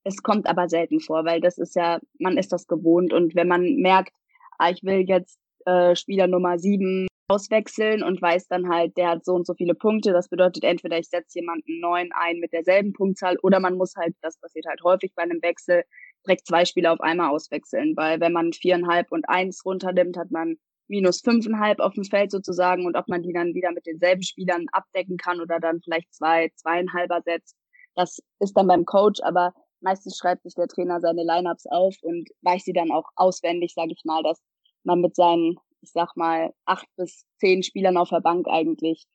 Es 0.10 0.24
kommt 0.24 0.48
aber 0.48 0.68
selten 0.68 1.00
vor, 1.00 1.24
weil 1.24 1.40
das 1.40 1.60
ist 1.60 1.76
ja, 1.76 2.00
man 2.18 2.38
ist 2.38 2.52
das 2.52 2.66
gewohnt. 2.68 3.14
Und 3.14 3.36
wenn 3.36 3.48
man 3.48 3.76
merkt, 3.76 4.14
ah, 4.58 4.72
ich 4.72 4.84
will 4.84 5.08
jetzt 5.08 5.40
äh, 5.66 5.96
Spieler 5.96 6.26
Nummer 6.26 6.58
sieben 6.58 7.08
auswechseln 7.28 8.02
und 8.02 8.20
weiß 8.20 8.48
dann 8.48 8.70
halt, 8.70 8.98
der 8.98 9.10
hat 9.10 9.24
so 9.24 9.34
und 9.34 9.46
so 9.46 9.54
viele 9.54 9.76
Punkte. 9.76 10.12
Das 10.12 10.28
bedeutet 10.28 10.64
entweder 10.64 10.98
ich 10.98 11.10
setze 11.10 11.38
jemanden 11.40 11.80
neun 11.80 12.10
ein 12.12 12.40
mit 12.40 12.54
derselben 12.54 12.92
Punktzahl 12.94 13.38
oder 13.44 13.60
man 13.60 13.76
muss 13.78 13.96
halt, 13.96 14.16
das 14.22 14.40
passiert 14.40 14.66
halt 14.66 14.82
häufig 14.84 15.14
bei 15.16 15.22
einem 15.22 15.42
Wechsel, 15.44 15.84
direkt 16.26 16.48
zwei 16.48 16.66
Spieler 16.66 16.92
auf 16.94 17.02
einmal 17.02 17.30
auswechseln, 17.30 17.96
weil 17.96 18.20
wenn 18.20 18.34
man 18.34 18.52
viereinhalb 18.52 19.12
und 19.12 19.30
eins 19.30 19.64
runternimmt, 19.64 20.18
hat 20.18 20.32
man 20.32 20.56
minus 20.88 21.22
fünfeinhalb 21.22 21.80
auf 21.80 21.94
dem 21.94 22.04
Feld 22.04 22.32
sozusagen. 22.32 22.88
Und 22.88 22.98
ob 22.98 23.08
man 23.08 23.22
die 23.22 23.32
dann 23.32 23.54
wieder 23.54 23.72
mit 23.72 23.86
denselben 23.86 24.24
Spielern 24.24 24.66
abdecken 24.72 25.18
kann 25.18 25.40
oder 25.40 25.60
dann 25.60 25.82
vielleicht 25.84 26.12
zwei, 26.16 26.50
zweieinhalber 26.56 27.22
setzt, 27.24 27.56
das 27.96 28.24
ist 28.40 28.58
dann 28.58 28.68
beim 28.68 28.86
Coach, 28.86 29.22
aber 29.22 29.54
meistens 29.82 30.18
schreibt 30.18 30.44
sich 30.44 30.56
der 30.56 30.68
Trainer 30.68 31.00
seine 31.00 31.24
Lineups 31.24 31.66
auf 31.68 31.96
und 32.02 32.30
weiß 32.42 32.64
sie 32.64 32.74
dann 32.74 32.92
auch 32.92 33.06
auswendig, 33.16 33.74
sage 33.74 33.94
ich 33.94 34.04
mal, 34.06 34.24
dass 34.24 34.42
man 34.84 35.02
mit 35.02 35.16
seinen, 35.16 35.58
ich 35.82 35.92
sag 35.92 36.16
mal, 36.16 36.54
acht 36.66 36.88
bis 36.96 37.26
zehn 37.40 37.64
Spielern 37.64 37.98
auf 37.98 38.10
der 38.10 38.22
Bank 38.22 38.48
eigentlich 38.48 39.06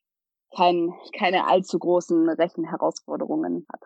kein, 0.55 0.93
keine 1.17 1.47
allzu 1.47 1.79
großen 1.79 2.29
Rechenherausforderungen 2.29 3.65
hat. 3.71 3.81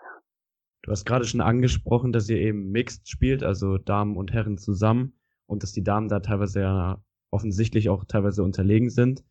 Du 0.84 0.92
hast 0.92 1.06
gerade 1.06 1.26
schon 1.26 1.42
angesprochen, 1.42 2.14
dass 2.14 2.30
ihr 2.30 2.38
eben 2.38 2.72
mixed 2.72 3.10
spielt, 3.10 3.44
also 3.44 3.78
Damen 3.78 4.16
und 4.16 4.32
Herren 4.32 4.58
zusammen 4.58 5.20
und 5.46 5.64
dass 5.64 5.74
die 5.74 5.84
Damen 5.84 6.08
da 6.08 6.20
teilweise 6.20 6.62
ja 6.62 7.04
offensichtlich 7.32 7.90
auch 7.90 8.06
teilweise 8.06 8.44
unterlegen 8.44 8.90
sind. 8.90 9.24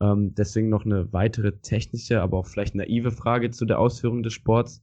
Ähm, 0.00 0.34
deswegen 0.34 0.68
noch 0.68 0.84
eine 0.84 1.12
weitere 1.12 1.58
technische, 1.60 2.20
aber 2.20 2.38
auch 2.38 2.46
vielleicht 2.46 2.74
naive 2.74 3.10
Frage 3.10 3.50
zu 3.50 3.64
der 3.64 3.78
Ausführung 3.78 4.22
des 4.22 4.32
Sports 4.32 4.82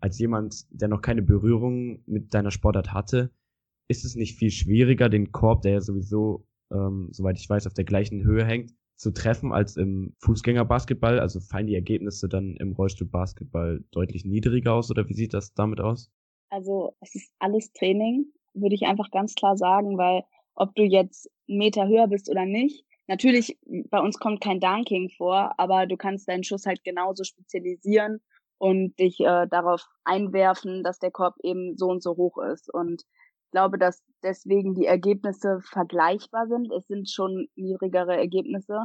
als 0.00 0.18
jemand, 0.18 0.66
der 0.70 0.88
noch 0.88 1.02
keine 1.02 1.22
Berührung 1.22 2.02
mit 2.06 2.34
deiner 2.34 2.50
Sportart 2.50 2.92
hatte, 2.92 3.30
ist 3.88 4.04
es 4.04 4.14
nicht 4.14 4.38
viel 4.38 4.50
schwieriger, 4.50 5.08
den 5.08 5.32
Korb, 5.32 5.62
der 5.62 5.72
ja 5.72 5.80
sowieso, 5.80 6.46
ähm, 6.72 7.08
soweit 7.10 7.38
ich 7.38 7.48
weiß, 7.48 7.66
auf 7.66 7.74
der 7.74 7.84
gleichen 7.84 8.22
Höhe 8.22 8.44
hängt, 8.44 8.72
zu 8.96 9.12
treffen 9.12 9.52
als 9.52 9.76
im 9.76 10.14
Fußgängerbasketball? 10.18 11.18
Also 11.18 11.40
fallen 11.40 11.66
die 11.66 11.74
Ergebnisse 11.74 12.28
dann 12.28 12.56
im 12.56 12.72
Rollstuhlbasketball 12.72 13.84
deutlich 13.90 14.24
niedriger 14.24 14.74
aus 14.74 14.90
oder 14.90 15.08
wie 15.08 15.14
sieht 15.14 15.34
das 15.34 15.54
damit 15.54 15.80
aus? 15.80 16.10
Also 16.50 16.96
es 17.00 17.14
ist 17.14 17.32
alles 17.38 17.72
Training, 17.72 18.26
würde 18.54 18.74
ich 18.74 18.82
einfach 18.82 19.10
ganz 19.10 19.34
klar 19.34 19.56
sagen, 19.56 19.98
weil 19.98 20.24
ob 20.54 20.74
du 20.74 20.82
jetzt 20.82 21.30
einen 21.48 21.58
Meter 21.58 21.88
höher 21.88 22.08
bist 22.08 22.28
oder 22.30 22.44
nicht, 22.44 22.84
natürlich, 23.06 23.58
bei 23.90 24.00
uns 24.00 24.18
kommt 24.18 24.40
kein 24.40 24.60
Dunking 24.60 25.10
vor, 25.10 25.58
aber 25.58 25.86
du 25.86 25.96
kannst 25.96 26.28
deinen 26.28 26.44
Schuss 26.44 26.66
halt 26.66 26.84
genauso 26.84 27.24
spezialisieren 27.24 28.20
und 28.60 28.98
dich 28.98 29.18
äh, 29.20 29.46
darauf 29.48 29.86
einwerfen, 30.04 30.82
dass 30.82 30.98
der 30.98 31.10
Korb 31.10 31.34
eben 31.42 31.78
so 31.78 31.86
und 31.88 32.02
so 32.02 32.16
hoch 32.16 32.36
ist. 32.36 32.72
Und 32.72 33.02
ich 33.46 33.50
glaube, 33.52 33.78
dass 33.78 34.02
deswegen 34.22 34.74
die 34.74 34.84
Ergebnisse 34.84 35.60
vergleichbar 35.62 36.46
sind. 36.46 36.70
Es 36.70 36.86
sind 36.86 37.08
schon 37.08 37.48
niedrigere 37.56 38.14
Ergebnisse. 38.14 38.84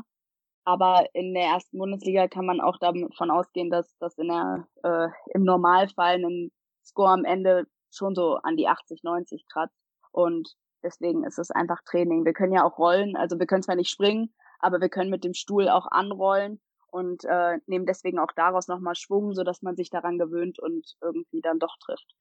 Aber 0.64 1.06
in 1.14 1.34
der 1.34 1.44
ersten 1.44 1.78
Bundesliga 1.78 2.30
kann 2.30 2.46
man 2.46 2.62
auch 2.62 2.78
davon 2.80 3.30
ausgehen, 3.30 3.70
dass 3.70 3.94
das 4.00 4.18
in 4.18 4.30
der 4.30 4.66
äh, 4.84 5.10
im 5.34 5.44
Normalfall 5.44 6.24
ein 6.24 6.52
Score 6.86 7.12
am 7.12 7.26
Ende 7.26 7.66
schon 7.92 8.16
so 8.16 8.36
an 8.44 8.56
die 8.56 8.70
80, 8.70 9.04
90 9.04 9.46
kratzt. 9.52 9.78
Und 10.14 10.56
deswegen 10.84 11.26
ist 11.26 11.38
es 11.38 11.52
einfach 11.52 11.82
Training. 11.84 12.24
Wir 12.24 12.34
können 12.34 12.54
ja 12.54 12.64
auch 12.64 12.80
rollen, 12.80 13.18
also 13.18 13.38
wir 13.40 13.46
können 13.46 13.64
zwar 13.64 13.76
nicht 13.76 13.90
springen, 13.90 14.34
aber 14.60 14.80
wir 14.80 14.90
können 14.90 15.10
mit 15.10 15.26
dem 15.26 15.34
Stuhl 15.34 15.68
auch 15.68 15.88
anrollen 15.92 16.62
und 16.96 17.26
äh, 17.26 17.60
nehmen 17.68 17.86
deswegen 17.86 18.20
auch 18.20 18.32
daraus 18.38 18.70
nochmal 18.70 18.96
Schwung, 18.96 19.34
sodass 19.34 19.62
man 19.62 19.76
sich 19.76 19.90
daran 19.90 20.18
gewöhnt 20.18 20.60
und 20.60 20.96
irgendwie 21.02 21.42
dann 21.42 21.60
doch 21.60 21.76
trifft. 21.84 22.16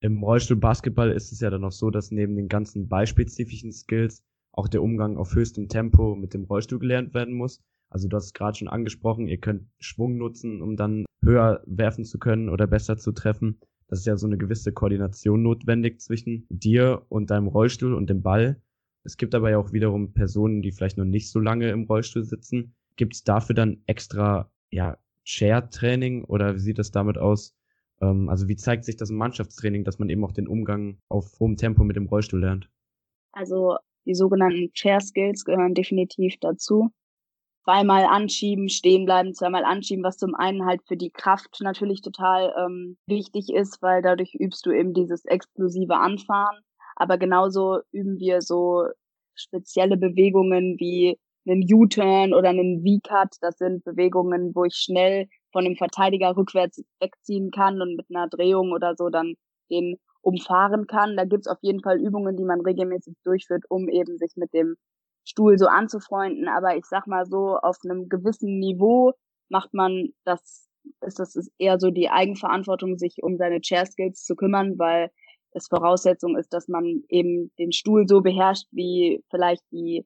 Im 0.00 0.22
Rollstuhl 0.22 0.58
Basketball 0.58 1.10
ist 1.10 1.32
es 1.32 1.40
ja 1.40 1.48
dann 1.48 1.62
noch 1.62 1.72
so, 1.72 1.90
dass 1.90 2.10
neben 2.10 2.36
den 2.36 2.48
ganzen 2.48 2.88
beispielspezifischen 2.88 3.72
Skills 3.72 4.22
auch 4.52 4.68
der 4.68 4.82
Umgang 4.82 5.16
auf 5.16 5.34
höchstem 5.34 5.68
Tempo 5.68 6.14
mit 6.14 6.34
dem 6.34 6.44
Rollstuhl 6.44 6.78
gelernt 6.78 7.14
werden 7.14 7.34
muss. 7.34 7.62
Also 7.88 8.06
du 8.06 8.16
hast 8.16 8.26
es 8.26 8.32
gerade 8.34 8.58
schon 8.58 8.68
angesprochen, 8.68 9.28
ihr 9.28 9.38
könnt 9.38 9.66
Schwung 9.78 10.18
nutzen, 10.18 10.60
um 10.60 10.76
dann 10.76 11.06
höher 11.24 11.62
werfen 11.64 12.04
zu 12.04 12.18
können 12.18 12.50
oder 12.50 12.66
besser 12.66 12.98
zu 12.98 13.12
treffen. 13.12 13.58
Das 13.88 14.00
ist 14.00 14.06
ja 14.06 14.18
so 14.18 14.26
eine 14.26 14.36
gewisse 14.36 14.74
Koordination 14.74 15.42
notwendig 15.42 16.02
zwischen 16.02 16.46
dir 16.50 17.06
und 17.08 17.30
deinem 17.30 17.48
Rollstuhl 17.48 17.94
und 17.94 18.10
dem 18.10 18.20
Ball. 18.20 18.60
Es 19.04 19.16
gibt 19.16 19.34
aber 19.34 19.50
ja 19.50 19.56
auch 19.56 19.72
wiederum 19.72 20.12
Personen, 20.12 20.60
die 20.60 20.72
vielleicht 20.72 20.98
noch 20.98 21.06
nicht 21.06 21.30
so 21.30 21.40
lange 21.40 21.70
im 21.70 21.84
Rollstuhl 21.84 22.24
sitzen, 22.24 22.74
Gibt 22.98 23.14
es 23.14 23.24
dafür 23.24 23.54
dann 23.54 23.80
extra 23.86 24.50
ja, 24.70 24.98
Share-Training 25.24 26.24
oder 26.24 26.56
wie 26.56 26.58
sieht 26.58 26.78
das 26.78 26.90
damit 26.90 27.16
aus? 27.16 27.54
Ähm, 28.00 28.28
also 28.28 28.48
wie 28.48 28.56
zeigt 28.56 28.84
sich 28.84 28.96
das 28.96 29.10
im 29.10 29.16
Mannschaftstraining, 29.16 29.84
dass 29.84 29.98
man 29.98 30.10
eben 30.10 30.24
auch 30.24 30.32
den 30.32 30.48
Umgang 30.48 30.98
auf 31.08 31.38
hohem 31.38 31.56
Tempo 31.56 31.84
mit 31.84 31.96
dem 31.96 32.06
Rollstuhl 32.06 32.40
lernt? 32.40 32.68
Also 33.32 33.76
die 34.04 34.16
sogenannten 34.16 34.70
Share-Skills 34.74 35.44
gehören 35.44 35.74
definitiv 35.74 36.34
dazu. 36.40 36.90
Zweimal 37.62 38.04
anschieben, 38.04 38.68
stehen 38.68 39.04
bleiben, 39.04 39.32
zweimal 39.32 39.64
anschieben, 39.64 40.02
was 40.02 40.16
zum 40.16 40.34
einen 40.34 40.64
halt 40.64 40.80
für 40.88 40.96
die 40.96 41.10
Kraft 41.10 41.58
natürlich 41.60 42.00
total 42.00 42.52
ähm, 42.58 42.96
wichtig 43.06 43.50
ist, 43.52 43.80
weil 43.80 44.02
dadurch 44.02 44.34
übst 44.34 44.66
du 44.66 44.72
eben 44.72 44.92
dieses 44.92 45.24
explosive 45.24 45.96
Anfahren. 45.96 46.58
Aber 46.96 47.16
genauso 47.16 47.78
üben 47.92 48.18
wir 48.18 48.40
so 48.40 48.86
spezielle 49.34 49.96
Bewegungen 49.96 50.80
wie 50.80 51.16
einen 51.48 51.66
U-Turn 51.72 52.34
oder 52.34 52.50
einen 52.50 52.82
V-Cut. 52.82 53.36
Das 53.40 53.58
sind 53.58 53.84
Bewegungen, 53.84 54.54
wo 54.54 54.64
ich 54.64 54.74
schnell 54.74 55.28
von 55.52 55.64
dem 55.64 55.76
Verteidiger 55.76 56.36
rückwärts 56.36 56.82
wegziehen 57.00 57.50
kann 57.50 57.80
und 57.80 57.96
mit 57.96 58.06
einer 58.10 58.28
Drehung 58.28 58.72
oder 58.72 58.94
so 58.96 59.08
dann 59.08 59.34
den 59.70 59.96
umfahren 60.20 60.86
kann. 60.86 61.16
Da 61.16 61.24
gibt's 61.24 61.48
auf 61.48 61.58
jeden 61.62 61.80
Fall 61.80 62.00
Übungen, 62.00 62.36
die 62.36 62.44
man 62.44 62.60
regelmäßig 62.60 63.14
durchführt, 63.24 63.64
um 63.68 63.88
eben 63.88 64.18
sich 64.18 64.32
mit 64.36 64.52
dem 64.52 64.76
Stuhl 65.24 65.58
so 65.58 65.66
anzufreunden. 65.66 66.48
Aber 66.48 66.76
ich 66.76 66.84
sag 66.86 67.06
mal 67.06 67.26
so, 67.26 67.56
auf 67.56 67.78
einem 67.84 68.08
gewissen 68.08 68.58
Niveau 68.58 69.12
macht 69.48 69.72
man 69.74 70.10
das, 70.24 70.68
ist 71.00 71.18
das 71.18 71.36
ist 71.36 71.50
eher 71.58 71.78
so 71.78 71.90
die 71.90 72.10
Eigenverantwortung, 72.10 72.98
sich 72.98 73.22
um 73.22 73.36
seine 73.36 73.60
Chair 73.60 73.86
Skills 73.86 74.24
zu 74.24 74.36
kümmern, 74.36 74.78
weil 74.78 75.10
es 75.52 75.68
Voraussetzung 75.68 76.36
ist, 76.36 76.52
dass 76.52 76.68
man 76.68 77.04
eben 77.08 77.50
den 77.58 77.72
Stuhl 77.72 78.06
so 78.06 78.20
beherrscht, 78.20 78.66
wie 78.70 79.24
vielleicht 79.30 79.62
die 79.72 80.04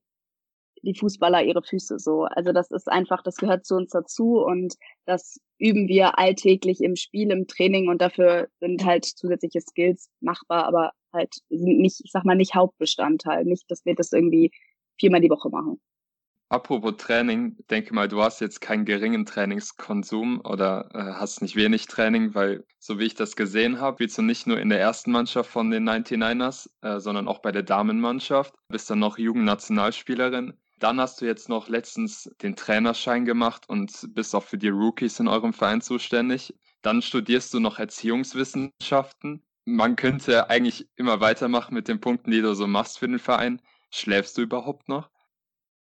die 0.83 0.95
Fußballer 0.95 1.43
ihre 1.43 1.63
Füße 1.63 1.99
so. 1.99 2.25
Also 2.25 2.53
das 2.53 2.71
ist 2.71 2.89
einfach, 2.89 3.23
das 3.23 3.37
gehört 3.37 3.65
zu 3.65 3.77
uns 3.77 3.91
dazu 3.91 4.45
und 4.45 4.75
das 5.07 5.41
üben 5.59 5.89
wir 5.89 6.19
alltäglich 6.19 6.83
im 6.83 6.97
Spiel, 6.97 7.31
im 7.31 7.47
Training 7.47 7.89
und 7.89 8.03
dafür 8.03 8.49
sind 8.61 8.85
halt 8.85 9.05
zusätzliche 9.05 9.61
Skills 9.61 10.11
machbar, 10.21 10.67
aber 10.67 10.93
halt 11.13 11.35
sind 11.51 11.79
nicht, 11.79 12.01
ich 12.05 12.11
sag 12.11 12.25
mal, 12.25 12.37
nicht 12.37 12.55
Hauptbestandteil. 12.55 13.45
Nicht, 13.45 13.71
dass 13.71 13.85
wir 13.85 13.95
das 13.95 14.13
irgendwie 14.13 14.51
viermal 14.99 15.21
die 15.21 15.31
Woche 15.31 15.51
machen. 15.51 15.81
Apropos 16.53 16.99
Training, 16.99 17.57
denke 17.71 17.95
mal, 17.95 18.09
du 18.09 18.23
hast 18.23 18.43
jetzt 18.43 18.61
keinen 18.61 18.85
geringen 18.85 19.25
Trainingskonsum 19.25 20.43
oder 20.45 20.91
äh, 20.93 21.19
hast 21.19 21.41
nicht 21.41 21.57
wenig 21.57 21.87
Training, 21.87 22.35
weil 22.35 22.67
so 22.79 22.99
wie 22.99 23.07
ich 23.07 23.15
das 23.15 23.37
gesehen 23.37 23.81
habe, 23.81 23.97
spielst 23.97 24.19
du 24.19 24.23
nicht 24.23 24.47
nur 24.47 24.61
in 24.61 24.69
der 24.69 24.79
ersten 24.79 25.13
Mannschaft 25.13 25.49
von 25.49 25.71
den 25.71 25.89
99ers, 25.89 26.69
äh, 26.83 27.01
sondern 27.01 27.27
auch 27.27 27.39
bei 27.39 27.53
der 27.53 27.63
Damenmannschaft, 27.63 28.55
bist 28.69 28.91
dann 28.91 28.99
noch 28.99 29.17
Jugendnationalspielerin. 29.17 30.53
Dann 30.83 31.01
hast 31.01 31.21
du 31.21 31.27
jetzt 31.27 31.49
noch 31.49 31.69
letztens 31.69 32.29
den 32.43 32.57
Trainerschein 32.57 33.25
gemacht 33.25 33.69
und 33.69 34.09
bist 34.15 34.35
auch 34.35 34.43
für 34.43 34.59
die 34.59 34.69
Rookies 34.69 35.21
in 35.21 35.29
eurem 35.29 35.53
Verein 35.53 35.81
zuständig. 35.81 36.55
Dann 36.83 37.03
studierst 37.03 37.55
du 37.55 37.61
noch 37.61 37.79
Erziehungswissenschaften. 37.79 39.45
Man 39.65 39.95
könnte 39.95 40.51
eigentlich 40.51 40.89
immer 40.97 41.21
weitermachen 41.21 41.75
mit 41.75 41.87
den 41.87 42.01
Punkten, 42.01 42.33
die 42.33 42.41
du 42.41 42.55
so 42.55 42.67
machst 42.67 42.99
für 42.99 43.07
den 43.07 43.21
Verein. 43.21 43.63
Schläfst 43.91 44.37
du 44.37 44.43
überhaupt 44.43 44.89
noch? 44.89 45.09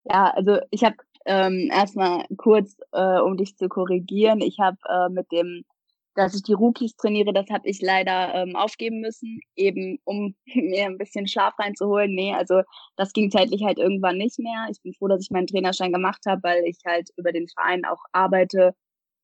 Ja, 0.04 0.32
also 0.32 0.58
ich 0.70 0.84
habe 0.84 0.96
ähm, 1.24 1.70
erstmal 1.72 2.26
kurz, 2.36 2.76
äh, 2.92 3.20
um 3.20 3.38
dich 3.38 3.56
zu 3.56 3.70
korrigieren, 3.70 4.42
ich 4.42 4.58
habe 4.60 4.76
äh, 4.86 5.08
mit 5.08 5.32
dem 5.32 5.64
dass 6.14 6.34
ich 6.34 6.42
die 6.42 6.52
Rookies 6.52 6.96
trainiere, 6.96 7.32
das 7.32 7.48
habe 7.50 7.68
ich 7.68 7.80
leider 7.80 8.34
ähm, 8.34 8.56
aufgeben 8.56 9.00
müssen, 9.00 9.40
eben 9.56 9.98
um 10.04 10.34
mir 10.54 10.86
ein 10.86 10.98
bisschen 10.98 11.26
Schlaf 11.26 11.58
reinzuholen. 11.58 12.14
Nee, 12.14 12.34
also 12.34 12.62
das 12.96 13.12
ging 13.12 13.30
zeitlich 13.30 13.64
halt 13.64 13.78
irgendwann 13.78 14.18
nicht 14.18 14.38
mehr. 14.38 14.66
Ich 14.70 14.82
bin 14.82 14.92
froh, 14.94 15.08
dass 15.08 15.22
ich 15.22 15.30
meinen 15.30 15.46
Trainerschein 15.46 15.92
gemacht 15.92 16.22
habe, 16.26 16.42
weil 16.42 16.64
ich 16.64 16.78
halt 16.86 17.10
über 17.16 17.32
den 17.32 17.48
Verein 17.48 17.84
auch 17.84 18.02
arbeite 18.12 18.74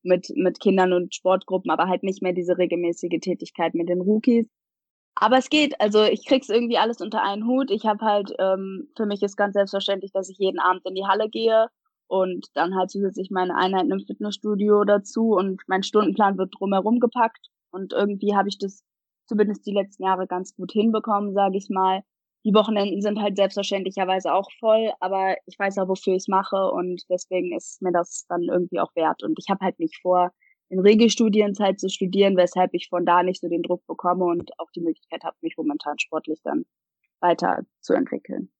mit, 0.03 0.31
mit 0.37 0.61
Kindern 0.61 0.93
und 0.93 1.15
Sportgruppen, 1.15 1.71
aber 1.71 1.89
halt 1.89 2.03
nicht 2.03 2.23
mehr 2.23 2.33
diese 2.33 2.59
regelmäßige 2.59 3.21
Tätigkeit 3.21 3.75
mit 3.75 3.89
den 3.89 4.01
Rookies. 4.01 4.49
Aber 5.17 5.39
es 5.39 5.49
geht, 5.49 5.81
also 5.81 6.05
ich 6.05 6.27
krieg's 6.27 6.51
irgendwie 6.51 6.79
alles 6.79 7.01
unter 7.01 7.23
einen 7.23 7.47
Hut. 7.47 7.71
Ich 7.71 7.87
habe 7.87 8.05
halt, 8.05 8.33
ähm, 8.39 8.89
für 8.97 9.07
mich 9.07 9.23
ist 9.23 9.37
ganz 9.37 9.55
selbstverständlich, 9.55 10.13
dass 10.13 10.29
ich 10.29 10.39
jeden 10.39 10.61
Abend 10.61 10.85
in 10.87 10.95
die 10.95 11.07
Halle 11.07 11.29
gehe 11.31 11.69
und 12.09 12.47
dann 12.55 12.75
halt 12.77 12.91
zusätzlich 12.91 13.31
meine 13.31 13.57
Einheiten 13.57 13.91
im 13.91 14.01
Fitnessstudio 14.01 14.85
dazu 14.85 15.35
und 15.35 15.63
mein 15.67 15.83
Stundenplan 15.83 16.39
wird 16.39 16.55
drumherum 16.59 17.01
gepackt 17.01 17.49
und 17.71 17.93
irgendwie 17.93 18.35
habe 18.35 18.49
ich 18.49 18.59
das 18.59 18.83
zumindest 19.27 19.67
die 19.67 19.73
letzten 19.73 20.05
Jahre 20.05 20.27
ganz 20.27 20.55
gut 20.55 20.73
hinbekommen, 20.73 21.35
sage 21.35 21.57
ich 21.57 21.69
mal. 21.69 22.03
Die 22.45 22.55
Wochenenden 22.55 23.03
sind 23.03 23.21
halt 23.21 23.37
selbstverständlicherweise 23.37 24.33
auch 24.33 24.49
voll, 24.61 24.93
aber 25.01 25.35
ich 25.47 25.59
weiß 25.59 25.77
ja, 25.77 25.89
wofür 25.89 26.15
ich 26.15 26.23
es 26.23 26.29
mache 26.29 26.71
und 26.71 27.03
deswegen 27.11 27.57
ist 27.57 27.83
mir 27.83 27.93
das 27.93 28.25
dann 28.29 28.45
irgendwie 28.45 28.79
auch 28.79 28.95
wert. 28.95 29.25
Und 29.25 29.37
ich 29.39 29.51
habe 29.51 29.65
halt 29.65 29.81
nicht 29.81 29.99
vor, 30.01 30.31
in 30.69 30.79
Regelstudienzeit 30.81 31.81
zu 31.81 31.89
studieren, 31.89 32.37
weshalb 32.37 32.73
ich 32.75 32.89
von 32.89 33.05
da 33.05 33.23
nicht 33.23 33.41
so 33.41 33.49
den 33.49 33.63
Druck 33.63 33.87
bekomme 33.87 34.25
und 34.25 34.51
auch 34.59 34.71
die 34.75 34.81
Möglichkeit 34.81 35.25
habe, 35.25 35.37
mich 35.41 35.57
momentan 35.57 35.99
sportlich 35.99 36.41
dann 36.43 36.65
weiterzuentwickeln. 37.21 38.51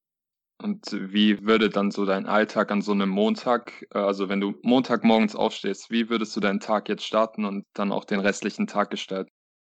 Und 0.63 0.87
wie 0.93 1.45
würde 1.45 1.69
dann 1.69 1.91
so 1.91 2.07
dein 2.07 2.27
Alltag 2.27 2.71
an 2.71 2.81
so 2.81 2.93
einem 2.93 3.11
Montag, 3.11 3.87
äh, 3.95 3.99
also 3.99 4.29
wenn 4.29 4.41
du 4.41 4.55
Montagmorgens 4.63 5.37
aufstehst, 5.37 5.91
wie 5.91 6.09
würdest 6.09 6.35
du 6.35 6.41
deinen 6.41 6.61
Tag 6.61 6.89
jetzt 6.89 7.05
starten 7.05 7.45
und 7.45 7.67
dann 7.75 7.93
auch 7.93 8.05
den 8.05 8.21
restlichen 8.21 8.67
Tag 8.67 8.91
gestalten? 8.91 9.31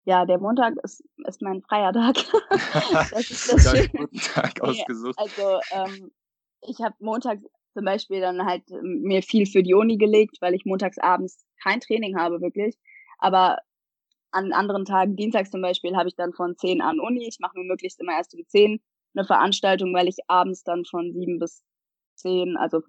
Ja, 0.04 0.24
der 0.24 0.38
Montag 0.38 0.74
ist, 0.84 1.02
ist 1.26 1.42
mein 1.42 1.62
freier 1.62 1.92
Tag. 1.92 2.16
das 3.10 3.30
ist 3.30 3.52
das 3.52 3.70
Schöne. 3.70 3.88
guten 3.88 4.18
Tag 4.18 4.60
ausgesucht. 4.62 5.18
Also 5.18 5.60
ähm, 5.72 6.10
ich 6.62 6.80
habe 6.80 6.94
Montag 7.00 7.40
zum 7.74 7.84
Beispiel 7.84 8.20
dann 8.20 8.44
halt 8.46 8.62
mir 8.82 9.22
viel 9.22 9.46
für 9.46 9.62
die 9.62 9.74
Uni 9.74 9.98
gelegt, 9.98 10.38
weil 10.40 10.54
ich 10.54 10.64
montags 10.64 10.98
abends 10.98 11.44
kein 11.62 11.80
Training 11.80 12.16
habe 12.16 12.40
wirklich. 12.40 12.76
Aber 13.18 13.58
an 14.30 14.52
anderen 14.52 14.84
Tagen, 14.84 15.16
dienstags 15.16 15.50
zum 15.50 15.60
Beispiel, 15.60 15.96
habe 15.96 16.08
ich 16.08 16.16
dann 16.16 16.32
von 16.32 16.56
10 16.56 16.80
an 16.80 17.00
Uni. 17.00 17.26
Ich 17.28 17.38
mache 17.40 17.58
mir 17.58 17.64
möglichst 17.64 18.00
immer 18.00 18.12
erst 18.12 18.34
um 18.34 18.46
10 18.46 18.80
eine 19.14 19.24
Veranstaltung, 19.24 19.94
weil 19.94 20.08
ich 20.08 20.16
abends 20.28 20.62
dann 20.62 20.84
von 20.84 21.12
sieben 21.12 21.38
bis 21.38 21.62
zehn, 22.14 22.56
also 22.56 22.80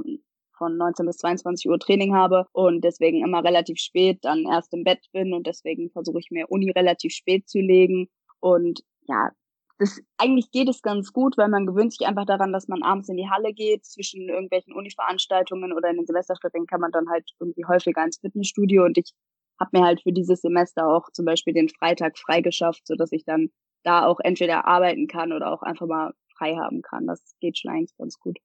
von 0.58 0.78
19 0.78 1.06
bis 1.06 1.18
22 1.18 1.70
Uhr 1.70 1.80
Training 1.80 2.14
habe 2.14 2.46
und 2.52 2.84
deswegen 2.84 3.24
immer 3.24 3.44
relativ 3.44 3.80
spät 3.80 4.20
dann 4.22 4.46
erst 4.46 4.74
im 4.74 4.84
Bett 4.84 5.06
bin 5.14 5.34
und 5.34 5.48
deswegen 5.48 5.90
versuche 5.90 6.20
ich 6.20 6.32
mir 6.32 6.50
Uni 6.50 6.70
relativ 6.72 7.14
spät 7.14 7.48
zu 7.50 7.60
legen. 7.60 8.10
Und 8.42 8.82
ja, 9.08 9.32
das 9.80 10.02
eigentlich 10.18 10.52
geht 10.52 10.68
es 10.68 10.82
ganz 10.82 11.14
gut, 11.14 11.38
weil 11.38 11.48
man 11.48 11.66
gewöhnt 11.66 11.94
sich 11.94 12.06
einfach 12.06 12.26
daran, 12.26 12.52
dass 12.52 12.68
man 12.68 12.84
abends 12.84 13.08
in 13.10 13.16
die 13.16 13.30
Halle 13.30 13.54
geht, 13.54 13.86
zwischen 13.86 14.28
irgendwelchen 14.28 14.74
Uni-Veranstaltungen 14.74 15.72
oder 15.74 15.90
in 15.90 15.96
den 15.96 16.06
Semesterferien 16.06 16.68
kann 16.68 16.82
man 16.82 16.92
dann 16.92 17.10
halt 17.10 17.32
irgendwie 17.40 17.66
häufiger 17.66 18.04
ins 18.04 18.20
Fitnessstudio. 18.20 18.84
Und 18.84 18.98
ich 18.98 19.14
habe 19.60 19.80
mir 19.80 19.86
halt 19.86 20.02
für 20.02 20.12
dieses 20.12 20.42
Semester 20.42 20.88
auch 20.88 21.10
zum 21.14 21.26
Beispiel 21.26 21.54
den 21.54 21.70
Freitag 21.70 22.18
freigeschafft, 22.18 22.86
so 22.86 22.96
dass 22.96 23.14
ich 23.14 23.24
dann 23.24 23.50
da 23.84 24.06
auch 24.06 24.20
entweder 24.20 24.66
arbeiten 24.66 25.08
kann 25.08 25.32
oder 25.32 25.52
auch 25.52 25.62
einfach 25.62 25.88
mal 25.88 26.14
frei 26.36 26.56
haben 26.56 26.82
kann. 26.82 27.08
Das 27.08 27.36
geht 27.40 27.58
schon 27.58 27.72
eigentlich 27.72 27.96
ganz 27.98 28.20
gut. 28.20 28.38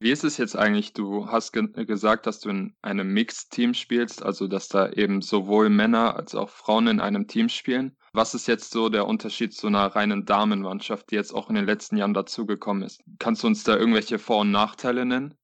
Wie 0.00 0.10
ist 0.10 0.24
es 0.24 0.36
jetzt 0.36 0.56
eigentlich? 0.56 0.92
Du 0.92 1.28
hast 1.28 1.52
ge 1.52 1.66
gesagt, 1.86 2.26
dass 2.26 2.40
du 2.40 2.50
in 2.50 2.76
einem 2.82 3.14
Mixed-Team 3.14 3.74
spielst, 3.74 4.22
also 4.22 4.48
dass 4.48 4.68
da 4.68 4.90
eben 4.90 5.22
sowohl 5.22 5.70
Männer 5.70 6.16
als 6.16 6.34
auch 6.34 6.50
Frauen 6.50 6.88
in 6.88 7.00
einem 7.00 7.26
Team 7.26 7.48
spielen. 7.48 7.96
Was 8.12 8.34
ist 8.34 8.46
jetzt 8.46 8.70
so 8.70 8.88
der 8.88 9.06
Unterschied 9.06 9.54
zu 9.54 9.68
einer 9.68 9.86
reinen 9.86 10.26
Damenmannschaft, 10.26 11.10
die 11.10 11.14
jetzt 11.14 11.32
auch 11.32 11.48
in 11.48 11.54
den 11.54 11.64
letzten 11.64 11.96
Jahren 11.96 12.12
dazugekommen 12.12 12.82
ist? 12.82 13.02
Kannst 13.18 13.44
du 13.44 13.46
uns 13.46 13.64
da 13.64 13.76
irgendwelche 13.76 14.18
Vor- 14.18 14.40
und 14.40 14.50
Nachteile 14.50 15.06
nennen? 15.06 15.34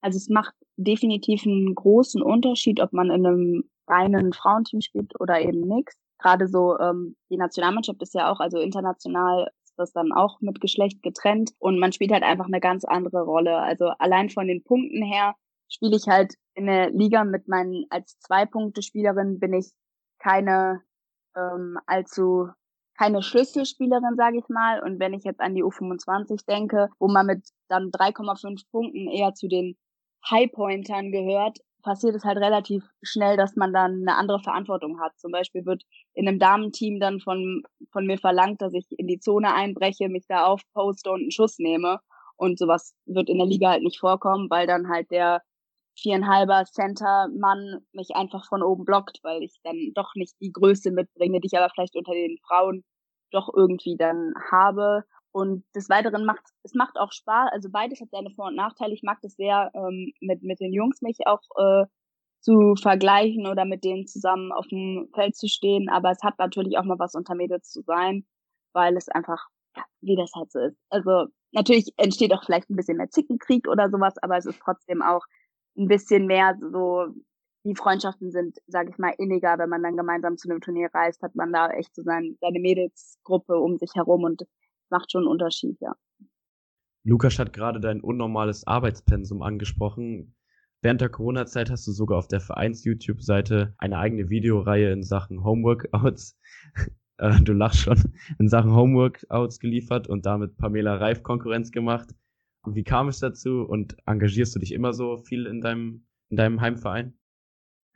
Also 0.00 0.16
es 0.16 0.28
macht 0.28 0.54
definitiv 0.76 1.44
einen 1.44 1.74
großen 1.74 2.22
Unterschied, 2.22 2.80
ob 2.80 2.92
man 2.92 3.10
in 3.10 3.26
einem 3.26 3.70
reinen 3.86 4.32
Frauenteam 4.32 4.80
spielt 4.80 5.20
oder 5.20 5.40
eben 5.40 5.68
Mixed. 5.68 5.98
Gerade 6.18 6.48
so 6.48 6.78
ähm, 6.78 7.16
die 7.30 7.36
Nationalmannschaft 7.36 8.02
ist 8.02 8.14
ja 8.14 8.30
auch, 8.30 8.40
also 8.40 8.58
international 8.58 9.48
das 9.78 9.92
dann 9.92 10.12
auch 10.12 10.40
mit 10.40 10.60
Geschlecht 10.60 11.02
getrennt 11.02 11.52
und 11.58 11.78
man 11.78 11.92
spielt 11.92 12.12
halt 12.12 12.24
einfach 12.24 12.46
eine 12.46 12.60
ganz 12.60 12.84
andere 12.84 13.22
Rolle. 13.22 13.58
Also 13.58 13.86
allein 13.98 14.28
von 14.28 14.46
den 14.46 14.62
Punkten 14.62 15.02
her 15.02 15.34
spiele 15.68 15.96
ich 15.96 16.08
halt 16.08 16.34
in 16.54 16.66
der 16.66 16.90
Liga 16.90 17.24
mit 17.24 17.48
meinen 17.48 17.86
als 17.90 18.18
Zwei-Punkte-Spielerin 18.20 19.38
bin 19.38 19.54
ich 19.54 19.70
keine 20.18 20.82
ähm, 21.36 21.78
allzu 21.86 22.48
keine 22.98 23.22
Schlüsselspielerin, 23.22 24.16
sage 24.16 24.38
ich 24.38 24.48
mal. 24.48 24.82
Und 24.82 24.98
wenn 24.98 25.14
ich 25.14 25.22
jetzt 25.22 25.40
an 25.40 25.54
die 25.54 25.62
U25 25.62 26.44
denke, 26.46 26.88
wo 26.98 27.06
man 27.06 27.26
mit 27.26 27.48
dann 27.68 27.92
3,5 27.92 28.68
Punkten 28.72 29.06
eher 29.06 29.34
zu 29.34 29.46
den 29.46 29.76
Highpointern 30.28 31.12
gehört, 31.12 31.58
passiert 31.88 32.14
es 32.14 32.24
halt 32.24 32.36
relativ 32.36 32.84
schnell, 33.02 33.38
dass 33.38 33.56
man 33.56 33.72
dann 33.72 34.02
eine 34.02 34.16
andere 34.16 34.40
Verantwortung 34.40 35.00
hat. 35.00 35.18
Zum 35.18 35.32
Beispiel 35.32 35.64
wird 35.64 35.84
in 36.12 36.28
einem 36.28 36.38
Damenteam 36.38 37.00
dann 37.00 37.18
von, 37.18 37.62
von 37.92 38.04
mir 38.04 38.18
verlangt, 38.18 38.60
dass 38.60 38.74
ich 38.74 38.86
in 38.98 39.06
die 39.06 39.20
Zone 39.20 39.54
einbreche, 39.54 40.10
mich 40.10 40.26
da 40.28 40.44
aufposte 40.44 41.10
und 41.10 41.22
einen 41.22 41.30
Schuss 41.30 41.58
nehme. 41.58 42.00
Und 42.36 42.58
sowas 42.58 42.94
wird 43.06 43.30
in 43.30 43.38
der 43.38 43.46
Liga 43.46 43.70
halt 43.70 43.82
nicht 43.82 44.00
vorkommen, 44.00 44.50
weil 44.50 44.66
dann 44.66 44.90
halt 44.90 45.10
der 45.10 45.40
viereinhalber 45.98 46.66
Center-Mann 46.66 47.78
mich 47.92 48.14
einfach 48.14 48.46
von 48.46 48.62
oben 48.62 48.84
blockt, 48.84 49.20
weil 49.22 49.42
ich 49.42 49.56
dann 49.64 49.92
doch 49.94 50.14
nicht 50.14 50.34
die 50.42 50.52
Größe 50.52 50.90
mitbringe, 50.90 51.40
die 51.40 51.46
ich 51.46 51.56
aber 51.56 51.70
vielleicht 51.70 51.96
unter 51.96 52.12
den 52.12 52.36
Frauen 52.46 52.84
doch 53.30 53.48
irgendwie 53.56 53.96
dann 53.96 54.34
habe. 54.50 55.04
Und 55.32 55.64
des 55.74 55.88
Weiteren 55.88 56.24
macht 56.24 56.42
es 56.62 56.74
macht 56.74 56.98
auch 56.98 57.12
Spaß. 57.12 57.50
Also 57.52 57.68
beides 57.70 58.00
hat 58.00 58.10
seine 58.10 58.30
Vor- 58.30 58.48
und 58.48 58.56
Nachteile. 58.56 58.94
Ich 58.94 59.02
mag 59.02 59.18
das 59.22 59.34
sehr, 59.34 59.70
ähm, 59.74 60.12
mit, 60.20 60.42
mit 60.42 60.60
den 60.60 60.72
Jungs 60.72 61.02
mich 61.02 61.26
auch 61.26 61.42
äh, 61.56 61.86
zu 62.40 62.74
vergleichen 62.80 63.46
oder 63.46 63.64
mit 63.64 63.84
denen 63.84 64.06
zusammen 64.06 64.52
auf 64.52 64.66
dem 64.68 65.08
Feld 65.14 65.36
zu 65.36 65.48
stehen. 65.48 65.88
Aber 65.88 66.10
es 66.10 66.22
hat 66.22 66.38
natürlich 66.38 66.78
auch 66.78 66.84
mal 66.84 66.98
was 66.98 67.14
unter 67.14 67.34
Mädels 67.34 67.70
zu 67.70 67.82
sein, 67.82 68.24
weil 68.72 68.96
es 68.96 69.08
einfach, 69.08 69.48
ja, 69.76 69.84
wie 70.00 70.16
das 70.16 70.32
halt 70.34 70.50
so 70.52 70.60
ist. 70.60 70.78
Also 70.90 71.26
natürlich 71.52 71.92
entsteht 71.96 72.32
auch 72.32 72.44
vielleicht 72.44 72.70
ein 72.70 72.76
bisschen 72.76 72.96
mehr 72.96 73.10
Zickenkrieg 73.10 73.68
oder 73.68 73.90
sowas, 73.90 74.14
aber 74.22 74.36
es 74.36 74.46
ist 74.46 74.60
trotzdem 74.60 75.02
auch 75.02 75.24
ein 75.76 75.88
bisschen 75.88 76.26
mehr 76.26 76.56
so, 76.72 77.06
die 77.64 77.74
Freundschaften 77.74 78.30
sind, 78.30 78.58
sage 78.66 78.90
ich 78.90 78.98
mal, 78.98 79.14
inniger, 79.18 79.58
wenn 79.58 79.68
man 79.68 79.82
dann 79.82 79.96
gemeinsam 79.96 80.36
zu 80.36 80.48
einem 80.48 80.60
Turnier 80.60 80.90
reist, 80.92 81.22
hat 81.22 81.34
man 81.34 81.52
da 81.52 81.70
echt 81.70 81.94
so 81.94 82.02
sein, 82.02 82.36
seine 82.40 82.60
Mädelsgruppe 82.60 83.58
um 83.58 83.78
sich 83.78 83.90
herum 83.94 84.24
und 84.24 84.42
macht 84.90 85.12
schon 85.12 85.22
einen 85.22 85.30
Unterschied, 85.30 85.78
ja. 85.80 85.94
Lukas 87.04 87.38
hat 87.38 87.52
gerade 87.52 87.80
dein 87.80 88.00
unnormales 88.00 88.66
Arbeitspensum 88.66 89.42
angesprochen. 89.42 90.34
Während 90.82 91.00
der 91.00 91.08
Corona-Zeit 91.08 91.70
hast 91.70 91.86
du 91.86 91.92
sogar 91.92 92.18
auf 92.18 92.28
der 92.28 92.40
Vereins-YouTube-Seite 92.40 93.74
eine 93.78 93.98
eigene 93.98 94.28
Videoreihe 94.28 94.92
in 94.92 95.02
Sachen 95.02 95.42
Homeworkouts, 95.42 96.38
äh, 97.18 97.40
du 97.40 97.52
lachst 97.52 97.80
schon, 97.80 98.14
in 98.38 98.48
Sachen 98.48 98.72
Homeworkouts 98.72 99.58
geliefert 99.58 100.08
und 100.08 100.26
damit 100.26 100.56
Pamela 100.56 100.96
Reif 100.96 101.22
Konkurrenz 101.22 101.72
gemacht. 101.72 102.14
Wie 102.66 102.84
kam 102.84 103.08
es 103.08 103.18
dazu 103.18 103.62
und 103.62 103.96
engagierst 104.06 104.54
du 104.54 104.60
dich 104.60 104.72
immer 104.72 104.92
so 104.92 105.16
viel 105.16 105.46
in 105.46 105.60
deinem, 105.60 106.06
in 106.28 106.36
deinem 106.36 106.60
Heimverein? 106.60 107.17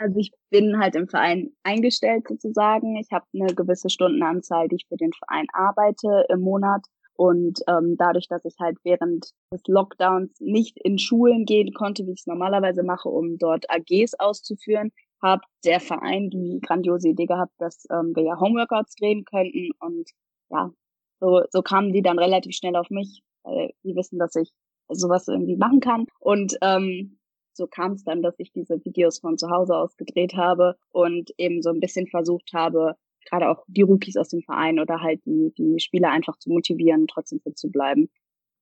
Also 0.03 0.19
ich 0.19 0.33
bin 0.51 0.81
halt 0.81 0.97
im 0.97 1.09
Verein 1.09 1.53
eingestellt 1.63 2.27
sozusagen. 2.29 2.97
Ich 2.97 3.13
habe 3.13 3.25
eine 3.35 3.55
gewisse 3.55 3.89
Stundenanzahl, 3.89 4.67
die 4.67 4.77
ich 4.77 4.87
für 4.89 4.97
den 4.97 5.13
Verein 5.13 5.47
arbeite 5.53 6.27
im 6.29 6.41
Monat. 6.41 6.85
Und 7.15 7.61
ähm, 7.69 7.97
dadurch, 7.97 8.27
dass 8.27 8.45
ich 8.45 8.57
halt 8.59 8.79
während 8.83 9.31
des 9.53 9.63
Lockdowns 9.69 10.41
nicht 10.41 10.77
in 10.79 10.99
Schulen 10.99 11.45
gehen 11.45 11.73
konnte, 11.73 12.05
wie 12.07 12.13
ich 12.13 12.21
es 12.21 12.27
normalerweise 12.27 12.83
mache, 12.83 13.09
um 13.09 13.39
dort 13.39 13.71
AGs 13.71 14.15
auszuführen, 14.19 14.91
hat 15.23 15.45
der 15.65 15.79
Verein 15.79 16.31
die 16.31 16.59
grandiose 16.61 17.11
Idee 17.11 17.27
gehabt, 17.27 17.53
dass 17.59 17.87
ähm, 17.93 18.13
wir 18.17 18.25
ja 18.25 18.41
Homeworkouts 18.41 18.97
drehen 18.97 19.25
könnten. 19.25 19.71
Und 19.79 20.11
ja, 20.51 20.73
so, 21.21 21.43
so 21.51 21.63
kamen 21.63 21.93
die 21.93 22.03
dann 22.03 22.19
relativ 22.19 22.57
schnell 22.57 22.75
auf 22.75 22.91
mich, 22.91 23.23
weil 23.45 23.73
die 23.85 23.95
wissen, 23.95 24.19
dass 24.19 24.35
ich 24.35 24.51
sowas 24.89 25.29
irgendwie 25.29 25.57
machen 25.57 25.79
kann. 25.79 26.07
Und 26.19 26.57
ähm, 26.61 27.21
so 27.55 27.67
kam 27.67 27.93
es 27.93 28.05
dann, 28.05 28.23
dass 28.23 28.35
ich 28.39 28.53
diese 28.53 28.85
Videos 28.85 29.21
von 29.21 29.39
zu 29.39 29.51
Hause 29.51 29.77
aus 29.77 29.97
gedreht 29.97 30.35
habe 30.35 30.77
und 30.91 31.31
eben 31.39 31.63
so 31.63 31.71
ein 31.71 31.81
bisschen 31.81 32.07
versucht 32.07 32.51
habe, 32.53 32.97
gerade 33.29 33.49
auch 33.49 33.65
die 33.69 33.83
Rookies 33.83 34.17
aus 34.17 34.29
dem 34.29 34.43
Verein 34.43 34.81
oder 34.81 35.01
halt 35.01 35.25
die, 35.27 35.53
die 35.57 35.79
Spieler 35.81 36.11
einfach 36.11 36.37
zu 36.39 36.51
motivieren, 36.51 37.07
trotzdem 37.07 37.41
fit 37.41 37.59
zu 37.59 37.71
bleiben. 37.71 38.09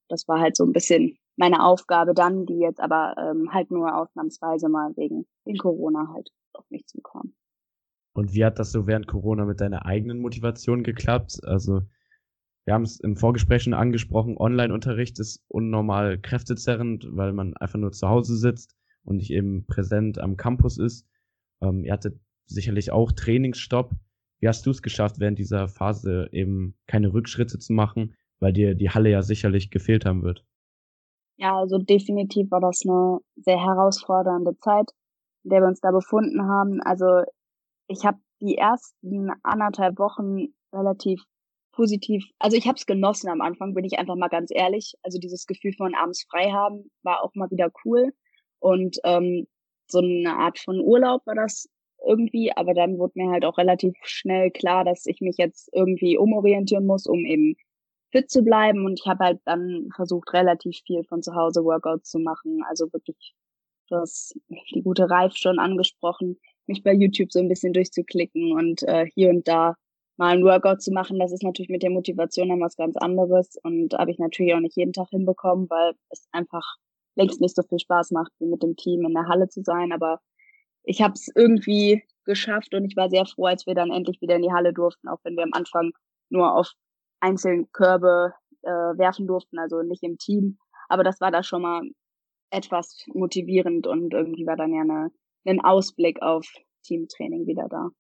Das 0.09 0.27
war 0.29 0.41
halt 0.41 0.57
so 0.57 0.65
ein 0.65 0.73
bisschen 0.73 1.19
meine 1.37 1.65
Aufgabe 1.65 2.15
dann, 2.15 2.47
die 2.47 2.59
jetzt 2.59 2.81
aber 2.81 3.15
ähm, 3.19 3.53
halt 3.53 3.71
nur 3.71 3.97
ausnahmsweise 3.97 4.69
mal 4.69 4.93
wegen, 4.97 5.27
wegen 5.45 5.59
Corona 5.59 6.09
halt 6.13 6.31
auf 6.53 6.69
mich 6.71 6.87
zukommen. 6.87 7.35
Und 8.13 8.35
wie 8.35 8.45
hat 8.45 8.59
das 8.59 8.73
so 8.73 8.87
während 8.87 9.07
Corona 9.07 9.45
mit 9.45 9.61
deiner 9.61 9.87
eigenen 9.87 10.19
Motivation 10.19 10.83
geklappt? 10.83 11.39
Also, 11.45 11.81
wir 12.67 12.75
haben 12.75 12.83
es 12.83 13.01
im 13.01 13.17
Vorgespräch 13.17 13.63
schon 13.63 13.73
angesprochen, 13.73 14.37
Online-Unterricht 14.37 15.19
ist 15.21 15.43
unnormal 15.49 16.19
kräftezerrend, 16.19 17.07
weil 17.13 17.33
man 17.33 17.57
einfach 17.57 17.79
nur 17.79 17.93
zu 17.93 18.09
Hause 18.09 18.37
sitzt 18.37 18.77
und 19.05 19.17
nicht 19.17 19.31
eben 19.31 19.67
präsent 19.67 20.19
am 20.19 20.37
Campus 20.37 20.79
ist. 20.79 21.07
Ähm, 21.61 21.85
ihr 21.85 21.93
hattet 21.93 22.21
sicherlich 22.47 22.93
auch 22.93 23.13
Trainingsstopp. 23.13 23.93
Wie 24.41 24.49
hast 24.49 24.65
du 24.67 24.71
es 24.71 24.83
geschafft, 24.83 25.21
während 25.21 25.39
dieser 25.39 25.69
Phase 25.69 26.29
eben 26.33 26.77
keine 26.87 27.13
Rückschritte 27.13 27.59
zu 27.59 27.73
machen, 27.73 28.15
weil 28.39 28.53
dir 28.53 28.75
die 28.75 28.91
Halle 28.91 29.11
ja 29.11 29.23
sicherlich 29.23 29.71
gefehlt 29.71 30.05
haben 30.05 30.23
wird? 30.23 30.45
Ja, 31.37 31.57
also 31.57 31.79
definitiv 31.79 32.51
war 32.51 32.61
das 32.61 32.83
eine 32.85 33.19
sehr 33.37 33.63
herausfordernde 33.63 34.57
Zeit, 34.59 34.91
in 35.45 35.51
der 35.51 35.61
wir 35.61 35.69
uns 35.69 35.81
da 35.81 35.91
befunden 35.91 36.43
haben. 36.43 36.81
Also 36.83 37.23
ich 37.89 38.05
habe 38.05 38.19
die 38.41 38.57
ersten 38.57 39.31
anderthalb 39.43 39.99
Wochen 39.99 40.55
relativ 40.73 41.23
positiv, 41.73 42.25
also 42.39 42.57
ich 42.57 42.67
habe 42.67 42.77
es 42.77 42.87
genossen 42.87 43.31
am 43.31 43.41
Anfang, 43.41 43.75
bin 43.75 43.85
ich 43.85 43.99
einfach 43.99 44.17
mal 44.17 44.29
ganz 44.29 44.51
ehrlich. 44.53 44.95
Also 45.03 45.19
dieses 45.19 45.47
Gefühl 45.47 45.73
von 45.73 45.95
abends 45.95 46.27
frei 46.31 46.51
haben 46.51 46.91
war 47.03 47.23
auch 47.23 47.35
mal 47.35 47.51
wieder 47.51 47.71
cool. 47.85 48.13
Und 48.61 48.99
ähm, 49.05 49.47
so 49.89 49.99
eine 49.99 50.37
Art 50.37 50.59
von 50.59 50.81
Urlaub 50.81 51.27
war 51.27 51.35
das 51.35 51.69
irgendwie, 52.07 52.53
aber 52.57 52.75
dann 52.75 52.99
wurde 52.99 53.13
mir 53.17 53.31
halt 53.31 53.45
auch 53.45 53.59
relativ 53.59 53.95
schnell 54.03 54.51
klar, 54.51 54.85
dass 54.85 55.07
ich 55.07 55.21
mich 55.21 55.37
jetzt 55.39 55.69
irgendwie 55.73 56.17
umorientieren 56.17 56.87
muss, 56.87 57.07
um 57.07 57.25
eben 57.25 57.57
fit 58.11 58.31
zu 58.31 58.43
bleiben. 58.43 58.85
Und 58.87 59.01
ich 59.01 59.07
habe 59.07 59.25
halt 59.25 59.41
dann 59.45 59.89
versucht, 59.95 60.33
relativ 60.33 60.79
viel 60.87 61.05
von 61.05 61.23
zu 61.23 61.35
Hause 61.35 61.65
Workouts 61.65 62.11
zu 62.11 62.19
machen. 62.19 62.63
Also 62.69 62.93
wirklich, 62.93 63.35
das 63.89 64.35
die 64.75 64.83
gute 64.83 65.11
Reif 65.11 65.37
schon 65.37 65.59
angesprochen, 65.59 66.39
mich 66.67 66.83
bei 66.83 66.93
YouTube 66.93 67.33
so 67.33 67.41
ein 67.41 67.49
bisschen 67.49 67.73
durchzuklicken 67.73 68.53
und 68.53 68.83
äh, 68.85 69.07
hier 69.15 69.31
und 69.31 69.47
da 69.49 69.75
mal 70.17 70.37
ein 70.37 70.45
Workout 70.45 70.83
zu 70.83 70.93
machen. 70.93 71.19
Das 71.19 71.33
ist 71.33 71.43
natürlich 71.43 71.71
mit 71.71 71.83
der 71.83 71.91
Motivation 71.91 72.49
dann 72.49 72.61
was 72.61 72.77
ganz 72.77 72.97
anderes 72.97 73.57
und 73.63 73.95
habe 73.95 74.11
ich 74.11 74.19
natürlich 74.19 74.55
auch 74.55 74.61
nicht 74.61 74.77
jeden 74.77 74.93
Tag 74.93 75.09
hinbekommen, 75.11 75.69
weil 75.71 75.95
es 76.11 76.29
einfach 76.33 76.77
längst 77.17 77.41
nicht 77.41 77.57
so 77.57 77.63
viel 77.63 77.79
Spaß 77.79 78.13
macht, 78.13 78.33
wie 78.39 78.47
mit 78.47 78.63
dem 78.63 78.77
Team 78.77 79.05
in 79.05 79.15
der 79.15 79.29
Halle 79.29 79.49
zu 79.49 79.63
sein. 79.63 79.93
Aber 79.93 80.21
ich 80.83 81.03
habe 81.03 81.15
es 81.15 81.29
irgendwie 81.35 82.03
geschafft 82.25 82.75
und 82.75 82.85
ich 82.85 82.97
war 82.97 83.11
sehr 83.11 83.27
froh, 83.27 83.47
als 83.47 83.67
wir 83.67 83.75
dann 83.75 83.91
endlich 83.91 84.21
wieder 84.21 84.37
in 84.37 84.43
die 84.43 84.53
Halle 84.53 84.73
durften, 84.73 85.09
auch 85.09 85.19
wenn 85.25 85.37
wir 85.37 85.45
am 85.45 85.53
Anfang 85.53 85.93
nur 86.29 86.55
auf 86.55 86.73
einzelnen 87.21 87.71
Körbe 87.73 88.33
äh, 88.63 88.69
werfen 88.71 89.27
durften, 89.27 89.59
also 89.59 89.83
nicht 89.83 90.03
im 90.03 90.17
Team. 90.19 90.59
Aber 90.89 91.05
das 91.05 91.21
war 91.21 91.31
da 91.31 91.43
schon 91.43 91.63
mal 91.63 91.83
etwas 92.51 93.05
motivierend 93.13 93.87
und 93.87 94.13
irgendwie 94.13 94.47
war 94.47 94.57
dann 94.57 94.73
ja 94.73 94.83
eine, 94.83 95.11
ein 95.47 95.61
Ausblick 95.61 96.21
auf 96.23 96.47
Teamtraining 96.85 97.47
wieder 97.47 97.69
da. 97.69 97.91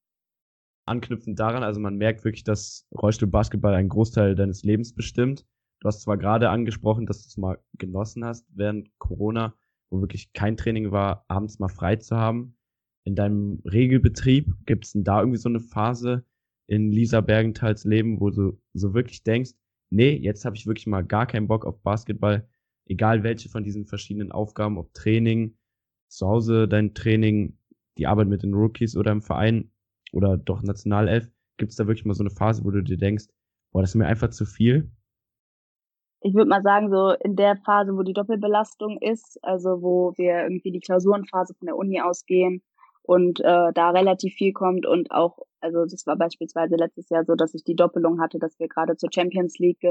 Anknüpfend 0.87 1.39
daran, 1.39 1.63
also 1.63 1.79
man 1.79 1.97
merkt 1.97 2.25
wirklich, 2.25 2.43
dass 2.43 2.87
Rollstuhl-Basketball 2.93 3.75
einen 3.75 3.89
Großteil 3.89 4.35
deines 4.35 4.65
Lebens 4.65 4.95
bestimmt. 4.95 5.45
Du 5.81 5.89
hast 5.89 6.03
zwar 6.03 6.19
gerade 6.19 6.51
angesprochen, 6.51 7.07
dass 7.07 7.23
du 7.23 7.29
es 7.29 7.37
mal 7.37 7.59
genossen 7.79 8.25
hast 8.25 8.47
während 8.55 8.91
Corona, 8.99 9.55
wo 9.91 10.01
wirklich 10.01 10.33
kein 10.35 10.57
Training 10.57 10.93
war, 10.93 11.25
abends 11.29 11.59
mal 11.59 11.69
frei 11.69 11.97
zu 11.97 12.17
haben. 12.17 12.57
In 13.05 13.15
deinem 13.17 13.63
Regelbetrieb 13.65 14.55
gibt 14.67 14.85
es 14.85 14.93
denn 14.93 15.05
da 15.05 15.21
irgendwie 15.21 15.39
so 15.39 15.49
eine 15.49 15.61
Phase 15.61 16.25
in 16.67 16.93
Lisa 16.93 17.23
Bergenthals 17.23 17.85
Leben, 17.85 18.21
wo 18.21 18.31
du 18.31 18.61
so 18.75 18.93
wirklich 18.93 19.25
denkst, 19.25 19.53
nee, 19.89 20.15
jetzt 20.17 20.45
habe 20.45 20.55
ich 20.55 20.67
wirklich 20.67 20.87
mal 20.87 21.03
gar 21.03 21.27
keinen 21.27 21.49
Bock 21.49 21.65
auf 21.65 21.83
Basketball, 21.83 22.47
egal 22.87 23.23
welche 23.23 23.49
von 23.49 23.65
diesen 23.65 23.87
verschiedenen 23.87 24.33
Aufgaben, 24.33 24.79
ob 24.79 24.93
Training, 24.93 25.57
zu 26.09 26.27
Hause 26.27 26.69
dein 26.69 26.93
Training, 26.93 27.57
die 27.97 28.07
Arbeit 28.07 28.29
mit 28.29 28.43
den 28.43 28.53
Rookies 28.55 28.97
oder 28.97 29.13
im 29.13 29.23
Verein 29.23 29.71
oder 30.13 30.37
doch 30.37 30.63
Nationalelf, 30.63 31.31
gibt 31.57 31.71
es 31.71 31.77
da 31.77 31.87
wirklich 31.87 32.05
mal 32.05 32.15
so 32.15 32.23
eine 32.23 32.31
Phase, 32.31 32.65
wo 32.65 32.71
du 32.71 32.83
dir 32.83 32.99
denkst, 32.99 33.27
boah, 33.73 33.81
das 33.81 33.91
ist 33.91 33.97
mir 33.97 34.07
einfach 34.07 34.31
zu 34.31 34.45
viel? 34.45 34.91
Ich 36.23 36.35
würde 36.35 36.49
mal 36.49 36.63
sagen, 36.63 36.91
so 36.91 37.13
in 37.25 37.37
der 37.37 37.57
Phase, 37.57 37.97
wo 37.97 38.03
die 38.03 38.13
Doppelbelastung 38.13 38.99
ist, 39.01 39.39
also 39.43 39.83
wo 39.83 40.13
wir 40.17 40.43
irgendwie 40.43 40.71
die 40.71 40.81
Klausurenphase 40.81 41.55
von 41.55 41.67
der 41.67 41.77
Uni 41.77 42.01
ausgehen 42.01 42.63
und 43.03 43.41
äh, 43.41 43.73
da 43.73 43.91
relativ 43.91 44.35
viel 44.35 44.53
kommt 44.53 44.87
und 44.87 45.11
auch, 45.11 45.39
also 45.61 45.85
das 45.87 46.07
war 46.07 46.17
beispielsweise 46.17 46.77
letztes 46.77 47.09
Jahr 47.09 47.25
so, 47.25 47.35
dass 47.35 47.55
ich 47.55 47.65
die 47.65 47.77
Doppelung 47.77 48.21
hatte, 48.21 48.39
dass 48.39 48.59
wir 48.59 48.69
gerade 48.69 48.97
zur 48.97 49.11
Champions 49.13 49.59
League 49.59 49.83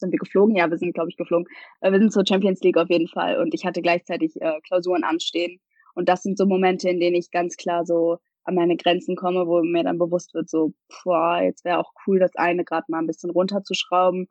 sind 0.00 0.12
wir 0.12 0.18
geflogen? 0.18 0.56
Ja, 0.56 0.68
wir 0.70 0.78
sind, 0.78 0.94
glaube 0.94 1.10
ich, 1.10 1.16
geflogen. 1.16 1.46
Äh, 1.80 1.92
wir 1.92 2.00
sind 2.00 2.12
zur 2.12 2.24
Champions 2.26 2.60
League 2.62 2.78
auf 2.78 2.90
jeden 2.90 3.08
Fall 3.08 3.38
und 3.40 3.54
ich 3.54 3.64
hatte 3.64 3.82
gleichzeitig 3.82 4.40
äh, 4.40 4.60
Klausuren 4.66 5.04
anstehen. 5.04 5.60
Und 5.94 6.08
das 6.08 6.22
sind 6.22 6.38
so 6.38 6.46
Momente, 6.46 6.88
in 6.88 7.00
denen 7.00 7.16
ich 7.16 7.30
ganz 7.30 7.56
klar 7.56 7.84
so 7.84 8.18
an 8.44 8.54
meine 8.54 8.76
Grenzen 8.76 9.16
komme, 9.16 9.46
wo 9.46 9.62
mir 9.62 9.84
dann 9.84 9.98
bewusst 9.98 10.34
wird, 10.34 10.48
so, 10.48 10.72
boah, 11.04 11.40
jetzt 11.42 11.64
wäre 11.64 11.78
auch 11.78 11.92
cool, 12.06 12.18
das 12.18 12.34
eine 12.36 12.64
gerade 12.64 12.86
mal 12.88 12.98
ein 12.98 13.06
bisschen 13.06 13.30
runterzuschrauben. 13.30 14.26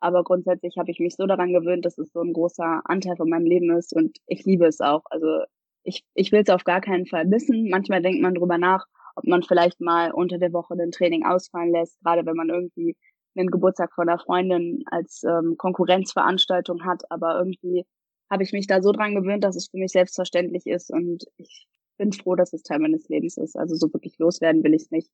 Aber 0.00 0.24
grundsätzlich 0.24 0.76
habe 0.78 0.90
ich 0.90 1.00
mich 1.00 1.16
so 1.16 1.26
daran 1.26 1.52
gewöhnt, 1.52 1.84
dass 1.84 1.98
es 1.98 2.12
so 2.12 2.20
ein 2.20 2.32
großer 2.32 2.82
Anteil 2.84 3.16
von 3.16 3.28
meinem 3.28 3.46
Leben 3.46 3.70
ist 3.76 3.94
und 3.94 4.18
ich 4.26 4.44
liebe 4.44 4.66
es 4.66 4.80
auch. 4.80 5.02
Also 5.10 5.42
ich, 5.82 6.04
ich 6.14 6.32
will 6.32 6.42
es 6.42 6.50
auf 6.50 6.64
gar 6.64 6.80
keinen 6.80 7.06
Fall 7.06 7.26
missen. 7.26 7.68
Manchmal 7.70 8.02
denkt 8.02 8.20
man 8.20 8.34
drüber 8.34 8.58
nach, 8.58 8.86
ob 9.16 9.24
man 9.26 9.42
vielleicht 9.42 9.80
mal 9.80 10.12
unter 10.12 10.38
der 10.38 10.52
Woche 10.52 10.76
den 10.76 10.92
Training 10.92 11.24
ausfallen 11.26 11.72
lässt, 11.72 11.98
gerade 12.00 12.24
wenn 12.26 12.36
man 12.36 12.50
irgendwie 12.50 12.96
einen 13.36 13.50
Geburtstag 13.50 13.92
von 13.94 14.08
einer 14.08 14.18
Freundin 14.18 14.84
als 14.86 15.22
ähm, 15.24 15.56
Konkurrenzveranstaltung 15.56 16.84
hat. 16.84 17.02
Aber 17.10 17.38
irgendwie 17.38 17.84
habe 18.30 18.42
ich 18.42 18.52
mich 18.52 18.66
da 18.66 18.82
so 18.82 18.92
dran 18.92 19.14
gewöhnt, 19.14 19.44
dass 19.44 19.56
es 19.56 19.68
für 19.68 19.78
mich 19.78 19.92
selbstverständlich 19.92 20.66
ist 20.66 20.90
und 20.90 21.24
ich 21.36 21.66
bin 21.96 22.12
froh, 22.12 22.36
dass 22.36 22.52
es 22.52 22.62
Teil 22.62 22.78
meines 22.78 23.08
Lebens 23.08 23.36
ist. 23.36 23.56
Also 23.56 23.74
so 23.74 23.92
wirklich 23.92 24.18
loswerden 24.18 24.62
will 24.62 24.74
ich 24.74 24.82
es 24.82 24.90
nicht. 24.90 25.10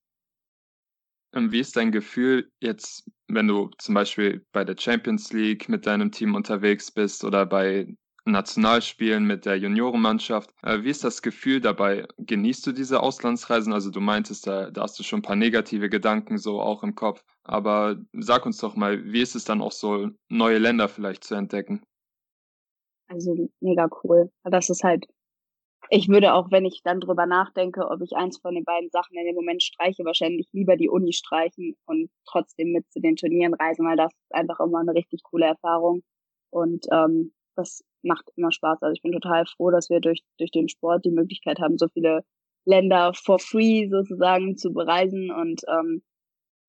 Wie 1.37 1.61
ist 1.61 1.77
dein 1.77 1.91
Gefühl 1.91 2.51
jetzt, 2.61 3.11
wenn 3.29 3.49
du 3.49 3.71
zum 3.79 3.95
Beispiel 3.95 4.45
bei 4.53 4.65
der 4.65 4.77
Champions 4.79 5.33
League 5.33 5.69
mit 5.69 5.87
deinem 5.87 6.13
Team 6.13 6.35
unterwegs 6.35 6.91
bist 6.91 7.25
oder 7.25 7.45
bei 7.45 7.95
Nationalspielen 8.25 9.27
mit 9.27 9.45
der 9.45 9.59
Juniorenmannschaft? 9.59 10.51
Äh, 10.63 10.83
wie 10.83 10.91
ist 10.91 11.05
das 11.05 11.23
Gefühl 11.23 11.61
dabei? 11.61 12.07
Genießt 12.19 12.67
du 12.67 12.73
diese 12.73 13.03
Auslandsreisen? 13.03 13.73
Also 13.73 13.91
du 13.91 14.01
meintest, 14.01 14.47
da, 14.47 14.71
da 14.71 14.83
hast 14.83 14.99
du 14.99 15.03
schon 15.03 15.19
ein 15.19 15.23
paar 15.23 15.37
negative 15.37 15.91
Gedanken 15.91 16.39
so 16.39 16.61
auch 16.61 16.83
im 16.83 16.95
Kopf. 16.95 17.25
Aber 17.43 17.97
sag 18.13 18.47
uns 18.47 18.59
doch 18.59 18.77
mal, 18.77 19.05
wie 19.05 19.21
ist 19.21 19.35
es 19.35 19.45
dann 19.45 19.61
auch 19.61 19.73
so, 19.73 20.11
neue 20.29 20.59
Länder 20.59 20.89
vielleicht 20.89 21.25
zu 21.25 21.35
entdecken? 21.35 21.83
Also 23.09 23.51
mega 23.61 23.89
cool. 24.03 24.31
Das 24.45 24.71
ist 24.71 24.83
halt, 24.83 25.07
ich 25.91 26.09
würde 26.09 26.35
auch, 26.35 26.51
wenn 26.51 26.65
ich 26.65 26.83
dann 26.83 27.01
drüber 27.01 27.27
nachdenke, 27.27 27.89
ob 27.89 28.01
ich 28.03 28.17
eins 28.17 28.39
von 28.39 28.55
den 28.55 28.65
beiden 28.65 28.91
Sachen 28.91 29.17
in 29.17 29.27
dem 29.27 29.35
Moment 29.35 29.63
streiche, 29.63 30.05
wahrscheinlich 30.05 30.49
lieber 30.53 30.77
die 30.77 30.89
Uni 30.89 31.13
streichen 31.13 31.77
und 31.87 32.11
trotzdem 32.27 32.73
mit 32.73 32.91
zu 32.91 33.01
den 33.01 33.17
Turnieren 33.17 33.55
reisen, 33.55 33.87
weil 33.87 33.97
das 33.97 34.13
ist 34.13 34.35
einfach 34.35 34.61
immer 34.61 34.81
eine 34.81 34.95
richtig 34.95 35.23
coole 35.23 35.47
Erfahrung. 35.47 36.03
Und 36.51 36.87
ähm, 36.93 37.33
das 37.57 37.85
macht 38.03 38.31
immer 38.37 38.53
Spaß. 38.53 38.83
Also 38.83 38.93
ich 38.95 39.03
bin 39.03 39.13
total 39.13 39.47
froh, 39.47 39.71
dass 39.71 39.91
wir 39.91 40.01
durch, 40.01 40.23
durch 40.39 40.51
den 40.51 40.69
Sport 40.69 41.05
die 41.05 41.11
Möglichkeit 41.11 41.59
haben, 41.59 41.79
so 41.79 41.89
viele 41.89 42.25
Länder 42.65 43.13
for 43.15 43.39
free 43.39 43.89
sozusagen 43.89 44.57
zu 44.57 44.73
bereisen. 44.73 45.31
Und 45.31 45.63
ähm, 45.69 46.03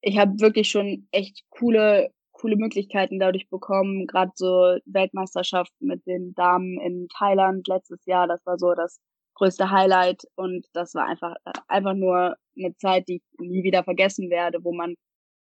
ich 0.02 0.18
habe 0.18 0.40
wirklich 0.40 0.70
schon 0.70 1.08
echt 1.12 1.44
coole 1.50 2.12
coole 2.46 2.58
Möglichkeiten 2.58 3.20
dadurch 3.20 3.50
bekommen. 3.50 4.06
Gerade 4.06 4.32
so 4.36 4.78
Weltmeisterschaft 4.86 5.74
mit 5.80 6.06
den 6.06 6.36
Damen 6.36 6.80
in 6.80 7.08
Thailand 7.10 7.68
letztes 7.68 8.06
Jahr, 8.06 8.28
das 8.28 8.46
war 8.46 8.60
so 8.60 8.76
das 8.76 9.00
größte 9.34 9.72
Highlight 9.72 10.24
und 10.36 10.68
das 10.74 10.94
war 10.94 11.08
einfach 11.08 11.34
einfach 11.68 11.96
nur 11.96 12.36
eine 12.56 12.76
Zeit, 12.78 13.08
die 13.08 13.16
ich 13.16 13.24
nie 13.40 13.64
wieder 13.64 13.84
vergessen 13.84 14.30
werde, 14.30 14.60
wo 14.64 14.74
man 14.74 14.94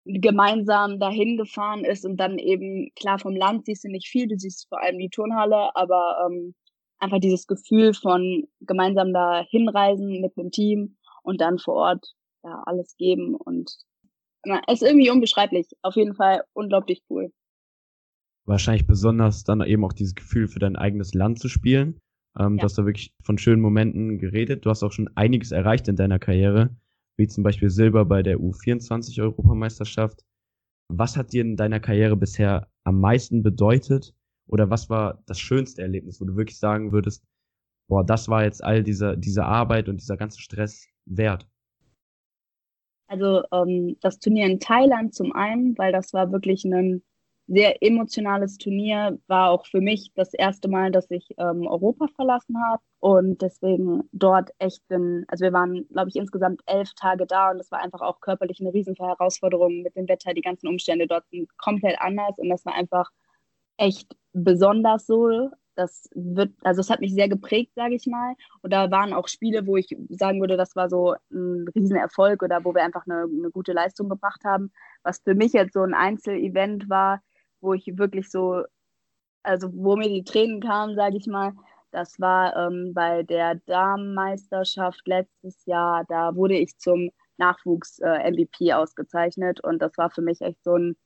gemeinsam 0.06 0.98
dahin 0.98 1.36
gefahren 1.36 1.84
ist 1.84 2.06
und 2.06 2.16
dann 2.16 2.38
eben 2.38 2.90
klar 2.96 3.18
vom 3.18 3.36
Land 3.36 3.66
siehst 3.66 3.84
du 3.84 3.88
nicht 3.88 4.08
viel, 4.08 4.26
du 4.26 4.38
siehst 4.38 4.66
vor 4.68 4.82
allem 4.82 4.98
die 4.98 5.10
Turnhalle, 5.10 5.76
aber 5.76 6.26
ähm, 6.26 6.54
einfach 6.98 7.20
dieses 7.20 7.46
Gefühl 7.46 7.92
von 7.92 8.44
gemeinsam 8.60 9.12
da 9.12 9.44
hinreisen 9.50 10.22
mit 10.22 10.36
dem 10.38 10.50
Team 10.50 10.96
und 11.22 11.42
dann 11.42 11.58
vor 11.58 11.74
Ort 11.74 12.14
ja 12.42 12.62
alles 12.64 12.96
geben 12.96 13.34
und 13.34 13.70
ist 14.68 14.83
irgendwie 14.83 15.11
unbeschreiblich. 15.11 15.68
Auf 15.83 15.96
jeden 15.96 16.14
Fall 16.14 16.44
unglaublich 16.52 17.02
cool. 17.11 17.33
Wahrscheinlich 18.46 18.87
besonders 18.87 19.44
dann 19.44 19.62
eben 19.62 19.85
auch 19.85 19.92
dieses 19.92 20.14
Gefühl 20.14 20.48
für 20.48 20.59
dein 20.59 20.76
eigenes 20.76 21.14
Land 21.14 21.38
zu 21.38 21.48
spielen. 21.48 22.00
Ähm, 22.38 22.57
ja. 22.57 22.61
Du 22.61 22.64
hast 22.64 22.76
da 22.76 22.85
wirklich 22.85 23.14
von 23.22 23.38
schönen 23.38 23.62
Momenten 23.62 24.18
geredet. 24.18 24.64
Du 24.66 24.70
hast 24.70 24.83
auch 24.83 24.92
schon 24.92 25.09
einiges 25.14 25.52
erreicht 25.52 25.88
in 25.88 25.96
deiner 25.96 26.18
Karriere, 26.18 26.76
wie 27.16 27.26
zum 27.26 27.44
Beispiel 27.44 27.70
Silber 27.70 28.04
bei 28.04 28.22
der 28.22 28.38
U24 28.38 29.20
Europameisterschaft. 29.22 30.24
Was 30.88 31.16
hat 31.16 31.33
dir 31.33 31.42
in 31.42 31.57
deiner 31.57 31.80
Karriere 31.80 32.16
bisher 32.16 32.68
am 32.85 33.00
meisten 33.00 33.42
bedeutet? 33.42 34.14
Oder 34.46 34.68
was 34.68 34.90
war 34.90 35.22
das 35.26 35.38
schönste 35.38 35.80
Erlebnis, 35.83 36.20
wo 36.20 36.26
du 36.26 36.37
wirklich 36.37 36.59
sagen 36.59 36.92
würdest, 36.92 37.24
boah, 37.88 38.04
das 38.04 38.28
war 38.28 38.44
jetzt 38.44 38.62
all 38.62 38.83
diese, 38.83 39.16
diese 39.16 39.44
Arbeit 39.44 39.88
und 39.88 40.00
dieser 40.00 40.18
ganze 40.18 40.40
Stress 40.40 40.87
wert? 41.07 41.48
Also 43.14 43.44
ähm, 43.53 43.96
das 44.00 44.18
Turnier 44.18 44.46
in 44.46 44.59
Thailand 44.59 45.14
zum 45.14 45.33
einen, 45.33 45.79
weil 45.79 45.92
das 45.92 46.12
war 46.12 46.33
wirklich 46.33 46.64
ein 46.64 47.00
sehr 47.46 47.81
emotionales 47.81 48.59
Turnier, 48.59 49.20
war 49.29 49.50
auch 49.50 49.66
für 49.66 49.81
mich 49.81 50.11
das 50.16 50.35
erste 50.35 50.66
Mal, 50.66 50.90
dass 50.90 51.09
ich 51.12 51.29
ähm, 51.38 51.64
Europa 51.64 52.09
verlassen 52.16 52.57
habe 52.66 52.83
und 52.98 53.40
deswegen 53.40 54.03
dort 54.11 54.50
echt 54.59 54.83
bin, 54.88 55.24
also 55.29 55.44
wir 55.44 55.53
waren, 55.53 55.87
glaube 55.90 56.09
ich, 56.09 56.16
insgesamt 56.16 56.62
elf 56.66 56.92
Tage 56.94 57.24
da 57.27 57.53
und 57.53 57.59
das 57.59 57.70
war 57.70 57.81
einfach 57.81 58.00
auch 58.00 58.20
körperlich 58.20 58.59
eine 58.61 58.74
riesen 58.74 58.96
Herausforderung 58.96 59.83
mit 59.83 59.94
dem 59.94 60.09
Wetter, 60.09 60.35
die 60.35 60.40
ganzen 60.40 60.66
Umstände 60.66 61.07
dort 61.07 61.29
sind 61.31 61.57
komplett 61.59 62.00
anders 62.00 62.37
und 62.38 62.48
das 62.48 62.64
war 62.64 62.74
einfach 62.74 63.11
echt 63.77 64.16
besonders 64.33 65.07
so 65.07 65.50
das 65.74 66.08
wird, 66.14 66.52
also 66.62 66.80
es 66.80 66.90
hat 66.90 67.00
mich 67.00 67.14
sehr 67.14 67.28
geprägt, 67.28 67.72
sage 67.74 67.94
ich 67.94 68.06
mal. 68.06 68.34
Und 68.62 68.72
da 68.72 68.90
waren 68.90 69.12
auch 69.12 69.28
Spiele, 69.28 69.66
wo 69.66 69.76
ich 69.76 69.88
sagen 70.08 70.40
würde, 70.40 70.56
das 70.56 70.76
war 70.76 70.88
so 70.88 71.14
ein 71.32 71.66
Riesenerfolg 71.74 72.42
oder 72.42 72.64
wo 72.64 72.74
wir 72.74 72.82
einfach 72.84 73.04
eine, 73.06 73.22
eine 73.22 73.50
gute 73.50 73.72
Leistung 73.72 74.08
gebracht 74.08 74.44
haben. 74.44 74.72
Was 75.02 75.20
für 75.20 75.34
mich 75.34 75.52
jetzt 75.52 75.74
so 75.74 75.82
ein 75.82 75.94
Einzelevent 75.94 76.88
war, 76.88 77.20
wo 77.60 77.74
ich 77.74 77.87
wirklich 77.98 78.30
so, 78.30 78.64
also 79.42 79.68
wo 79.72 79.96
mir 79.96 80.08
die 80.08 80.24
Tränen 80.24 80.60
kamen, 80.60 80.96
sage 80.96 81.16
ich 81.16 81.26
mal, 81.26 81.52
das 81.90 82.18
war 82.18 82.56
ähm, 82.56 82.92
bei 82.92 83.22
der 83.22 83.56
Damenmeisterschaft 83.66 85.02
letztes 85.06 85.64
Jahr. 85.64 86.04
Da 86.08 86.34
wurde 86.34 86.56
ich 86.56 86.76
zum 86.78 87.10
Nachwuchs-MVP 87.37 88.68
äh, 88.68 88.72
ausgezeichnet 88.72 89.60
und 89.60 89.80
das 89.80 89.96
war 89.96 90.10
für 90.10 90.22
mich 90.22 90.40
echt 90.40 90.62
so 90.64 90.76
ein 90.76 90.96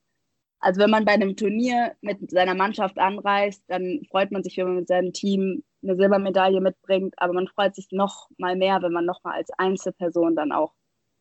also 0.59 0.81
wenn 0.81 0.89
man 0.89 1.05
bei 1.05 1.13
einem 1.13 1.35
Turnier 1.35 1.95
mit 2.01 2.29
seiner 2.31 2.55
Mannschaft 2.55 2.97
anreist, 2.97 3.63
dann 3.67 4.01
freut 4.09 4.31
man 4.31 4.43
sich, 4.43 4.57
wenn 4.57 4.67
man 4.67 4.75
mit 4.77 4.87
seinem 4.87 5.13
Team 5.13 5.63
eine 5.81 5.95
Silbermedaille 5.95 6.61
mitbringt, 6.61 7.13
aber 7.17 7.33
man 7.33 7.47
freut 7.47 7.75
sich 7.75 7.87
noch 7.91 8.29
mal 8.37 8.55
mehr, 8.55 8.81
wenn 8.81 8.91
man 8.91 9.05
noch 9.05 9.23
mal 9.23 9.35
als 9.35 9.49
Einzelperson 9.57 10.35
dann 10.35 10.51
auch 10.51 10.73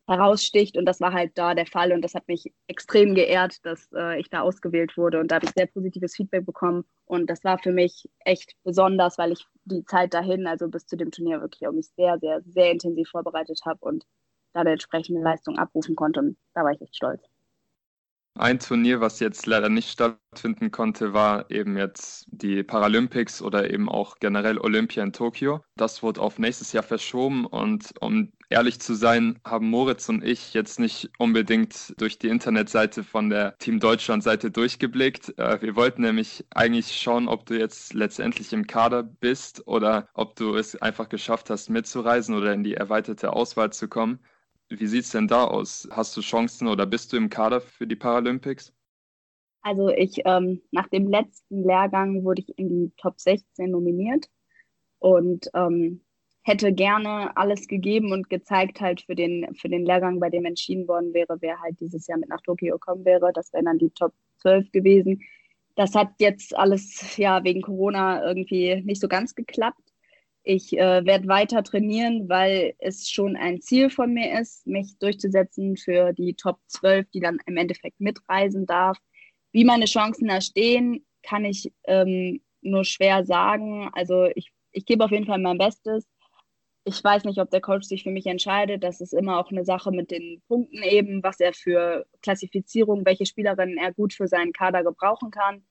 heraussticht. 0.08 0.76
Und 0.76 0.86
das 0.86 1.00
war 1.00 1.12
halt 1.12 1.32
da 1.36 1.54
der 1.54 1.66
Fall. 1.66 1.92
Und 1.92 2.02
das 2.02 2.14
hat 2.14 2.26
mich 2.28 2.52
extrem 2.66 3.14
geehrt, 3.14 3.64
dass 3.64 3.88
äh, 3.94 4.18
ich 4.18 4.30
da 4.30 4.40
ausgewählt 4.40 4.96
wurde. 4.96 5.20
Und 5.20 5.30
da 5.30 5.36
habe 5.36 5.46
ich 5.46 5.52
sehr 5.52 5.66
positives 5.66 6.16
Feedback 6.16 6.46
bekommen. 6.46 6.84
Und 7.04 7.30
das 7.30 7.44
war 7.44 7.58
für 7.58 7.72
mich 7.72 8.08
echt 8.20 8.54
besonders, 8.64 9.18
weil 9.18 9.32
ich 9.32 9.46
die 9.64 9.84
Zeit 9.84 10.14
dahin, 10.14 10.46
also 10.46 10.68
bis 10.68 10.86
zu 10.86 10.96
dem 10.96 11.10
Turnier 11.10 11.40
wirklich 11.40 11.66
auch 11.68 11.72
mich 11.72 11.88
sehr, 11.96 12.18
sehr, 12.18 12.42
sehr 12.46 12.72
intensiv 12.72 13.10
vorbereitet 13.10 13.60
habe 13.66 13.78
und 13.82 14.04
da 14.54 14.60
eine 14.60 14.72
entsprechende 14.72 15.20
Leistung 15.20 15.58
abrufen 15.58 15.94
konnte. 15.94 16.20
Und 16.20 16.38
da 16.54 16.64
war 16.64 16.72
ich 16.72 16.80
echt 16.80 16.96
stolz. 16.96 17.22
Ein 18.38 18.60
Turnier, 18.60 19.00
was 19.00 19.18
jetzt 19.18 19.46
leider 19.46 19.68
nicht 19.68 19.90
stattfinden 19.90 20.70
konnte, 20.70 21.12
war 21.12 21.50
eben 21.50 21.76
jetzt 21.76 22.24
die 22.30 22.62
Paralympics 22.62 23.42
oder 23.42 23.68
eben 23.68 23.88
auch 23.88 24.20
generell 24.20 24.58
Olympia 24.58 25.02
in 25.02 25.12
Tokio. 25.12 25.64
Das 25.76 26.04
wurde 26.04 26.20
auf 26.20 26.38
nächstes 26.38 26.72
Jahr 26.72 26.84
verschoben 26.84 27.46
und 27.46 27.92
um 28.00 28.30
ehrlich 28.48 28.80
zu 28.80 28.94
sein, 28.94 29.40
haben 29.44 29.68
Moritz 29.68 30.08
und 30.08 30.22
ich 30.22 30.54
jetzt 30.54 30.78
nicht 30.78 31.10
unbedingt 31.18 31.94
durch 32.00 32.20
die 32.20 32.28
Internetseite 32.28 33.02
von 33.02 33.28
der 33.28 33.58
Team 33.58 33.80
Deutschland 33.80 34.22
Seite 34.22 34.52
durchgeblickt. 34.52 35.36
Äh, 35.36 35.60
wir 35.60 35.74
wollten 35.74 36.02
nämlich 36.02 36.44
eigentlich 36.50 36.94
schauen, 36.94 37.26
ob 37.26 37.44
du 37.44 37.58
jetzt 37.58 37.92
letztendlich 37.92 38.52
im 38.52 38.68
Kader 38.68 39.02
bist 39.02 39.66
oder 39.66 40.08
ob 40.14 40.36
du 40.36 40.54
es 40.54 40.76
einfach 40.80 41.08
geschafft 41.08 41.50
hast, 41.50 41.70
mitzureisen 41.70 42.36
oder 42.36 42.52
in 42.52 42.62
die 42.62 42.74
erweiterte 42.74 43.32
Auswahl 43.32 43.72
zu 43.72 43.88
kommen. 43.88 44.20
Wie 44.70 44.86
sieht 44.86 45.04
es 45.04 45.10
denn 45.10 45.28
da 45.28 45.44
aus? 45.44 45.88
Hast 45.90 46.16
du 46.16 46.20
Chancen 46.20 46.68
oder 46.68 46.86
bist 46.86 47.12
du 47.12 47.16
im 47.16 47.30
Kader 47.30 47.60
für 47.60 47.86
die 47.86 47.96
Paralympics? 47.96 48.72
Also 49.62 49.88
ich, 49.88 50.22
ähm, 50.24 50.62
nach 50.70 50.88
dem 50.88 51.08
letzten 51.08 51.64
Lehrgang 51.64 52.22
wurde 52.24 52.42
ich 52.42 52.58
in 52.58 52.68
die 52.68 52.92
Top 52.96 53.18
16 53.18 53.70
nominiert 53.70 54.26
und 54.98 55.50
ähm, 55.54 56.02
hätte 56.42 56.72
gerne 56.72 57.36
alles 57.36 57.66
gegeben 57.66 58.12
und 58.12 58.30
gezeigt 58.30 58.80
halt 58.80 59.02
für 59.02 59.14
den, 59.14 59.54
für 59.54 59.68
den 59.68 59.84
Lehrgang, 59.84 60.20
bei 60.20 60.30
dem 60.30 60.44
entschieden 60.44 60.86
worden 60.86 61.12
wäre, 61.12 61.36
wer 61.40 61.60
halt 61.60 61.80
dieses 61.80 62.06
Jahr 62.06 62.18
mit 62.18 62.28
nach 62.28 62.40
Tokio 62.42 62.74
gekommen 62.74 63.04
wäre. 63.04 63.32
Das 63.34 63.52
wären 63.52 63.66
dann 63.66 63.78
die 63.78 63.90
Top 63.90 64.12
12 64.38 64.70
gewesen. 64.72 65.22
Das 65.76 65.94
hat 65.94 66.12
jetzt 66.18 66.56
alles 66.56 67.16
ja 67.16 67.42
wegen 67.44 67.62
Corona 67.62 68.24
irgendwie 68.26 68.82
nicht 68.82 69.00
so 69.00 69.08
ganz 69.08 69.34
geklappt 69.34 69.87
Ich 70.50 70.72
äh, 70.72 71.04
werde 71.04 71.28
weiter 71.28 71.62
trainieren, 71.62 72.26
weil 72.30 72.74
es 72.78 73.10
schon 73.10 73.36
ein 73.36 73.60
Ziel 73.60 73.90
von 73.90 74.14
mir 74.14 74.40
ist, 74.40 74.66
mich 74.66 74.96
durchzusetzen 74.98 75.76
für 75.76 76.14
die 76.14 76.36
Top 76.36 76.58
12, 76.68 77.10
die 77.10 77.20
dann 77.20 77.36
im 77.44 77.58
Endeffekt 77.58 78.00
mitreisen 78.00 78.64
darf. 78.64 78.96
Wie 79.52 79.64
meine 79.64 79.84
Chancen 79.84 80.26
da 80.26 80.40
stehen, 80.40 81.04
kann 81.22 81.44
ich 81.44 81.70
ähm, 81.84 82.40
nur 82.62 82.86
schwer 82.86 83.26
sagen. 83.26 83.90
Also 83.92 84.24
ich, 84.34 84.50
ich 84.72 84.86
gebe 84.86 85.04
auf 85.04 85.10
jeden 85.10 85.26
Fall 85.26 85.38
mein 85.38 85.58
Bestes. 85.58 86.08
Ich 86.84 87.04
weiß 87.04 87.24
nicht, 87.24 87.40
ob 87.40 87.50
der 87.50 87.60
Coach 87.60 87.86
sich 87.86 88.02
für 88.02 88.10
mich 88.10 88.24
entscheidet. 88.24 88.82
Das 88.82 89.02
ist 89.02 89.12
immer 89.12 89.38
auch 89.40 89.50
eine 89.50 89.66
Sache 89.66 89.90
mit 89.92 90.10
den 90.10 90.40
Punkten 90.48 90.82
eben, 90.82 91.22
was 91.22 91.40
er 91.40 91.52
für 91.52 92.06
Klassifizierung, 92.22 93.04
welche 93.04 93.26
Spielerinnen 93.26 93.76
er 93.76 93.92
gut 93.92 94.14
für 94.14 94.28
seinen 94.28 94.54
Kader 94.54 94.82
gebrauchen 94.82 95.30
kann. 95.30 95.62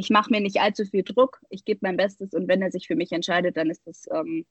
Ich 0.00 0.08
mache 0.08 0.30
mir 0.30 0.40
nicht 0.40 0.62
allzu 0.62 0.86
viel 0.86 1.02
Druck. 1.02 1.42
Ich 1.50 1.66
gebe 1.66 1.80
mein 1.82 1.98
Bestes 1.98 2.32
und 2.32 2.48
wenn 2.48 2.62
er 2.62 2.70
sich 2.70 2.86
für 2.86 2.96
mich 2.96 3.12
entscheidet, 3.12 3.58
dann 3.58 3.68
ist 3.68 3.86
das, 3.86 4.08
ähm, 4.10 4.46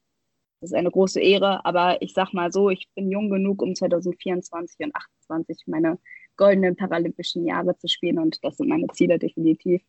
das 0.61 0.69
ist 0.69 0.75
eine 0.75 0.91
große 0.91 1.19
Ehre. 1.19 1.65
Aber 1.65 1.99
ich 2.03 2.13
sag 2.13 2.33
mal 2.33 2.51
so, 2.51 2.69
ich 2.69 2.87
bin 2.93 3.09
jung 3.09 3.31
genug, 3.31 3.63
um 3.63 3.73
2024 3.73 4.85
und 4.85 4.93
2028 4.93 5.63
meine 5.65 5.97
goldenen 6.37 6.75
paralympischen 6.75 7.47
Jahre 7.47 7.75
zu 7.77 7.87
spielen 7.87 8.19
und 8.19 8.43
das 8.43 8.57
sind 8.57 8.69
meine 8.69 8.85
Ziele 8.93 9.17
definitiv. 9.17 9.81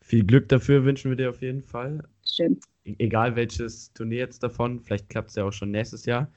Viel 0.00 0.24
Glück 0.24 0.48
dafür 0.48 0.84
wünschen 0.84 1.12
wir 1.12 1.16
dir 1.16 1.30
auf 1.30 1.42
jeden 1.42 1.62
Fall. 1.62 2.02
Schön. 2.26 2.58
E-, 2.84 2.96
egal 2.98 3.36
welches 3.36 3.92
Turnier 3.92 4.18
jetzt 4.18 4.42
davon, 4.42 4.80
vielleicht 4.80 5.08
klappt 5.08 5.30
es 5.30 5.36
ja 5.36 5.44
auch 5.44 5.52
schon 5.52 5.70
nächstes 5.70 6.06
Jahr. 6.06 6.28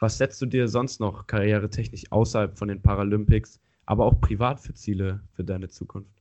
Was 0.00 0.18
setzt 0.18 0.42
du 0.42 0.46
dir 0.46 0.68
sonst 0.68 1.00
noch 1.00 1.26
karrieretechnisch 1.26 2.04
außerhalb 2.10 2.58
von 2.58 2.68
den 2.68 2.82
Paralympics, 2.82 3.58
aber 3.86 4.04
auch 4.04 4.20
privat 4.20 4.60
für 4.60 4.74
Ziele 4.74 5.22
für 5.32 5.44
deine 5.44 5.68
Zukunft? 5.68 6.19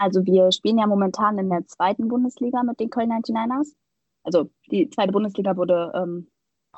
Also 0.00 0.24
wir 0.24 0.50
spielen 0.50 0.78
ja 0.78 0.86
momentan 0.86 1.36
in 1.36 1.50
der 1.50 1.66
zweiten 1.66 2.08
Bundesliga 2.08 2.62
mit 2.62 2.80
den 2.80 2.88
Köln 2.88 3.12
99ers. 3.12 3.74
Also 4.22 4.50
die 4.70 4.88
zweite 4.88 5.12
Bundesliga 5.12 5.58
wurde 5.58 5.92
ähm, 5.94 6.30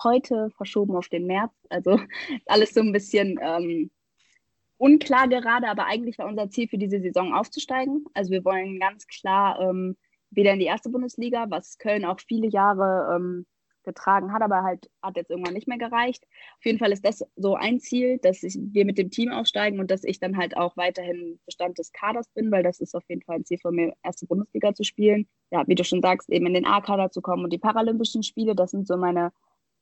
heute 0.02 0.50
verschoben 0.56 0.96
auf 0.96 1.08
den 1.08 1.26
März. 1.26 1.52
Also 1.68 2.00
alles 2.46 2.74
so 2.74 2.80
ein 2.80 2.90
bisschen 2.90 3.38
ähm, 3.40 3.92
unklar 4.76 5.28
gerade, 5.28 5.68
aber 5.68 5.86
eigentlich 5.86 6.18
war 6.18 6.26
unser 6.26 6.50
Ziel 6.50 6.66
für 6.66 6.78
diese 6.78 7.00
Saison 7.00 7.32
aufzusteigen. 7.32 8.04
Also 8.12 8.32
wir 8.32 8.44
wollen 8.44 8.80
ganz 8.80 9.06
klar 9.06 9.60
ähm, 9.60 9.96
wieder 10.30 10.54
in 10.54 10.58
die 10.58 10.64
erste 10.64 10.90
Bundesliga, 10.90 11.46
was 11.48 11.78
Köln 11.78 12.04
auch 12.04 12.18
viele 12.18 12.48
Jahre 12.48 13.14
ähm, 13.14 13.46
getragen 13.84 14.32
hat, 14.32 14.42
aber 14.42 14.62
halt 14.62 14.90
hat 15.02 15.16
jetzt 15.16 15.30
irgendwann 15.30 15.54
nicht 15.54 15.68
mehr 15.68 15.78
gereicht. 15.78 16.24
Auf 16.58 16.64
jeden 16.64 16.78
Fall 16.78 16.92
ist 16.92 17.04
das 17.04 17.24
so 17.36 17.54
ein 17.54 17.80
Ziel, 17.80 18.18
dass 18.18 18.42
ich, 18.42 18.58
wir 18.60 18.84
mit 18.84 18.98
dem 18.98 19.10
Team 19.10 19.30
aufsteigen 19.30 19.80
und 19.80 19.90
dass 19.90 20.04
ich 20.04 20.20
dann 20.20 20.36
halt 20.36 20.56
auch 20.56 20.76
weiterhin 20.76 21.40
Bestand 21.46 21.78
des 21.78 21.92
Kaders 21.92 22.28
bin, 22.34 22.50
weil 22.50 22.62
das 22.62 22.80
ist 22.80 22.94
auf 22.94 23.04
jeden 23.08 23.22
Fall 23.22 23.36
ein 23.36 23.44
Ziel 23.44 23.58
von 23.58 23.74
mir, 23.74 23.94
erste 24.02 24.26
Bundesliga 24.26 24.74
zu 24.74 24.84
spielen. 24.84 25.28
Ja, 25.50 25.64
wie 25.66 25.74
du 25.74 25.84
schon 25.84 26.02
sagst, 26.02 26.30
eben 26.30 26.46
in 26.46 26.54
den 26.54 26.66
A-Kader 26.66 27.10
zu 27.10 27.20
kommen 27.20 27.44
und 27.44 27.52
die 27.52 27.58
Paralympischen 27.58 28.22
Spiele, 28.22 28.54
das 28.54 28.70
sind 28.70 28.86
so 28.86 28.96
meine 28.96 29.32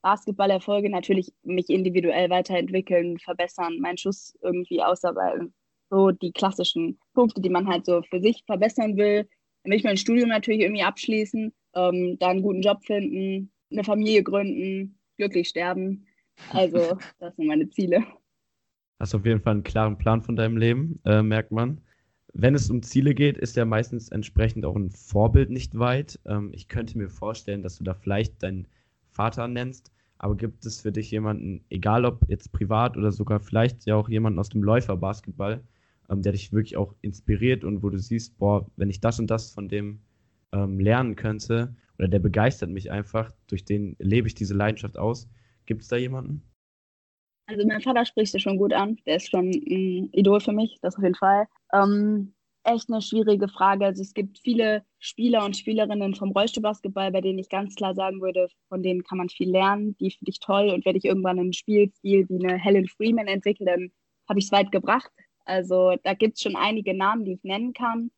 Basketballerfolge 0.02 0.90
natürlich 0.90 1.32
mich 1.42 1.68
individuell 1.68 2.30
weiterentwickeln, 2.30 3.18
verbessern, 3.18 3.78
meinen 3.80 3.98
Schuss 3.98 4.36
irgendwie 4.42 4.82
ausarbeiten. 4.82 5.54
So 5.90 6.10
die 6.10 6.32
klassischen 6.32 6.98
Punkte, 7.14 7.40
die 7.40 7.50
man 7.50 7.68
halt 7.68 7.84
so 7.84 8.02
für 8.02 8.20
sich 8.20 8.44
verbessern 8.46 8.96
will. 8.96 9.28
Dann 9.62 9.72
will 9.72 9.78
ich 9.78 9.84
mein 9.84 9.96
Studium 9.96 10.28
natürlich 10.28 10.60
irgendwie 10.60 10.82
abschließen, 10.82 11.52
ähm, 11.74 12.16
dann 12.18 12.30
einen 12.30 12.42
guten 12.42 12.62
Job 12.62 12.84
finden, 12.84 13.52
eine 13.70 13.84
Familie 13.84 14.22
gründen, 14.22 14.98
glücklich 15.16 15.48
sterben. 15.48 16.06
Also, 16.52 16.98
das 17.18 17.36
sind 17.36 17.46
meine 17.46 17.68
Ziele. 17.70 18.04
Hast 18.98 19.14
auf 19.14 19.24
jeden 19.24 19.40
Fall 19.40 19.54
einen 19.54 19.62
klaren 19.62 19.96
Plan 19.96 20.22
von 20.22 20.36
deinem 20.36 20.56
Leben, 20.56 21.00
äh, 21.04 21.22
merkt 21.22 21.52
man. 21.52 21.80
Wenn 22.32 22.54
es 22.54 22.70
um 22.70 22.82
Ziele 22.82 23.14
geht, 23.14 23.38
ist 23.38 23.56
ja 23.56 23.64
meistens 23.64 24.08
entsprechend 24.10 24.64
auch 24.64 24.76
ein 24.76 24.90
Vorbild 24.90 25.50
nicht 25.50 25.78
weit. 25.78 26.20
Ähm, 26.26 26.50
ich 26.52 26.68
könnte 26.68 26.96
mir 26.98 27.08
vorstellen, 27.08 27.62
dass 27.62 27.76
du 27.78 27.84
da 27.84 27.94
vielleicht 27.94 28.42
dein 28.42 28.68
Vater 29.08 29.48
nennst. 29.48 29.92
Aber 30.18 30.36
gibt 30.36 30.66
es 30.66 30.82
für 30.82 30.92
dich 30.92 31.10
jemanden, 31.10 31.64
egal 31.70 32.04
ob 32.04 32.28
jetzt 32.28 32.52
privat 32.52 32.96
oder 32.96 33.10
sogar 33.10 33.40
vielleicht 33.40 33.86
ja 33.86 33.96
auch 33.96 34.08
jemanden 34.08 34.38
aus 34.38 34.50
dem 34.50 34.62
Läuferbasketball, 34.62 35.62
ähm, 36.10 36.22
der 36.22 36.32
dich 36.32 36.52
wirklich 36.52 36.76
auch 36.76 36.94
inspiriert 37.00 37.64
und 37.64 37.82
wo 37.82 37.88
du 37.88 37.98
siehst, 37.98 38.36
boah, 38.38 38.66
wenn 38.76 38.90
ich 38.90 39.00
das 39.00 39.18
und 39.18 39.28
das 39.28 39.50
von 39.50 39.68
dem 39.68 40.00
ähm, 40.52 40.80
lernen 40.80 41.16
könnte 41.16 41.74
oder 41.98 42.08
der 42.08 42.18
begeistert 42.18 42.70
mich 42.70 42.90
einfach, 42.90 43.30
durch 43.46 43.64
den 43.64 43.96
lebe 43.98 44.26
ich 44.26 44.34
diese 44.34 44.54
Leidenschaft 44.54 44.98
aus. 44.98 45.28
Gibt 45.66 45.82
es 45.82 45.88
da 45.88 45.96
jemanden? 45.96 46.42
Also 47.46 47.66
mein 47.66 47.80
Vater 47.80 48.06
spricht 48.06 48.34
es 48.34 48.42
schon 48.42 48.58
gut 48.58 48.72
an. 48.72 48.96
Der 49.06 49.16
ist 49.16 49.30
schon 49.30 49.50
ein 49.50 50.08
Idol 50.12 50.40
für 50.40 50.52
mich, 50.52 50.78
das 50.82 50.96
auf 50.96 51.02
jeden 51.02 51.16
Fall. 51.16 51.46
Ähm, 51.72 52.32
echt 52.64 52.88
eine 52.88 53.02
schwierige 53.02 53.48
Frage. 53.48 53.86
Also 53.86 54.02
es 54.02 54.14
gibt 54.14 54.38
viele 54.38 54.84
Spieler 54.98 55.44
und 55.44 55.56
Spielerinnen 55.56 56.14
vom 56.14 56.30
Rollstuhlbasketball, 56.30 57.10
bei 57.10 57.20
denen 57.20 57.38
ich 57.38 57.48
ganz 57.48 57.74
klar 57.74 57.94
sagen 57.94 58.20
würde, 58.20 58.48
von 58.68 58.82
denen 58.82 59.02
kann 59.02 59.18
man 59.18 59.28
viel 59.28 59.50
lernen. 59.50 59.96
Die 59.98 60.10
finde 60.10 60.30
ich 60.30 60.40
toll 60.40 60.70
und 60.70 60.84
werde 60.84 60.98
ich 60.98 61.04
irgendwann 61.04 61.38
einen 61.38 61.52
Spielstil 61.52 62.28
wie 62.28 62.46
eine 62.46 62.56
Helen 62.56 62.88
Freeman 62.88 63.26
entwickeln, 63.26 63.66
dann 63.66 63.90
habe 64.28 64.38
ich 64.38 64.46
es 64.46 64.52
weit 64.52 64.70
gebracht. 64.70 65.10
Also 65.44 65.96
da 66.04 66.14
gibt 66.14 66.36
es 66.36 66.42
schon 66.42 66.56
einige 66.56 66.96
Namen, 66.96 67.24
die 67.24 67.32
ich 67.32 67.42
nennen 67.42 67.72
kann. 67.72 68.10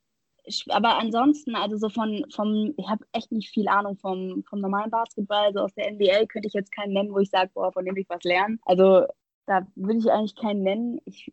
Aber 0.69 0.99
ansonsten, 0.99 1.55
also 1.55 1.77
so 1.77 1.89
von, 1.89 2.25
vom, 2.35 2.75
ich 2.77 2.89
habe 2.89 3.05
echt 3.13 3.31
nicht 3.31 3.51
viel 3.51 3.69
Ahnung 3.69 3.97
vom, 3.99 4.43
vom 4.49 4.61
normalen 4.61 4.91
Basketball. 4.91 5.47
Also 5.47 5.61
aus 5.61 5.75
der 5.75 5.93
NBA 5.93 6.27
könnte 6.27 6.49
ich 6.49 6.55
jetzt 6.55 6.73
keinen 6.73 6.93
nennen, 6.93 7.13
wo 7.13 7.19
ich 7.19 7.31
sage, 7.31 7.51
boah, 7.55 7.73
von 7.73 7.85
dem 7.85 7.95
will 7.95 8.03
ich 8.03 8.09
was 8.11 8.25
lernen. 8.25 8.59
Also 8.65 9.07
da 9.47 9.67
würde 9.77 9.99
ich 9.99 10.11
eigentlich 10.11 10.37
keinen 10.37 10.63
nennen. 10.63 11.01
Ich 11.05 11.31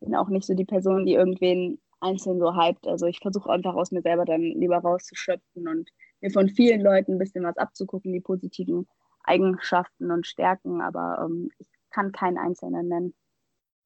bin 0.00 0.14
auch 0.16 0.28
nicht 0.28 0.46
so 0.46 0.54
die 0.54 0.64
Person, 0.64 1.06
die 1.06 1.14
irgendwen 1.14 1.80
einzeln 2.00 2.38
so 2.38 2.54
hyped. 2.54 2.86
Also 2.86 3.06
ich 3.06 3.20
versuche 3.20 3.50
einfach 3.50 3.74
aus 3.74 3.90
mir 3.90 4.02
selber 4.02 4.24
dann 4.24 4.40
lieber 4.40 4.78
rauszuschöpfen 4.78 5.68
und 5.68 5.90
mir 6.20 6.30
von 6.30 6.48
vielen 6.48 6.80
Leuten 6.80 7.12
ein 7.12 7.18
bisschen 7.18 7.44
was 7.44 7.56
abzugucken, 7.56 8.12
die 8.12 8.20
positiven 8.20 8.86
Eigenschaften 9.24 10.10
und 10.10 10.26
Stärken, 10.26 10.80
aber 10.80 11.24
ähm, 11.24 11.50
ich 11.58 11.66
kann 11.90 12.12
keinen 12.12 12.38
Einzelnen 12.38 12.88
nennen. 12.88 13.14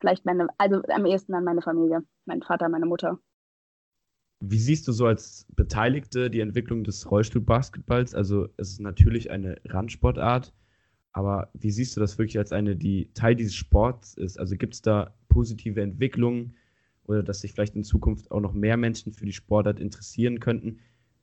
Vielleicht 0.01 0.25
meine, 0.25 0.49
also 0.59 0.83
am 0.89 1.07
ehesten 1.07 1.35
an 1.35 1.45
meine 1.45 1.63
Familie, 1.63 2.03
mein 2.25 2.43
Vater, 2.43 2.69
meine 2.69 2.87
Mutter. 2.87 3.19
Wie 4.41 4.59
siehst 4.59 4.87
du 4.87 4.93
so 4.93 5.07
als 5.07 5.47
Beteiligte 5.57 6.31
die 6.31 6.41
Entwicklung 6.41 6.85
des 6.85 7.11
Rollstuhlbasketballs? 7.11 8.15
Also 8.15 8.49
es 8.57 8.71
ist 8.71 8.81
natürlich 8.81 9.31
eine 9.31 9.61
Randsportart, 9.65 10.55
aber 11.13 11.51
wie 11.55 11.71
siehst 11.71 11.97
du 11.97 12.01
das 12.01 12.19
wirklich 12.19 12.39
als 12.39 12.53
eine, 12.53 12.77
die 12.77 13.11
Teil 13.15 13.35
dieses 13.35 13.55
Sports 13.55 14.15
ist? 14.15 14.39
Also 14.39 14.57
gibt 14.57 14.75
es 14.75 14.83
da 14.83 15.15
positive 15.29 15.83
Entwicklungen? 15.83 16.55
oder 17.09 17.23
dass 17.23 17.41
sich 17.41 17.53
vielleicht 17.53 17.75
in 17.75 17.83
Zukunft 17.83 18.31
auch 18.31 18.41
noch 18.41 18.53
mehr 18.53 18.77
Menschen 18.77 19.13
für 19.13 19.25
die 19.25 19.33
Sportart 19.33 19.81
interessieren 19.81 20.41
könnten, 20.41 20.79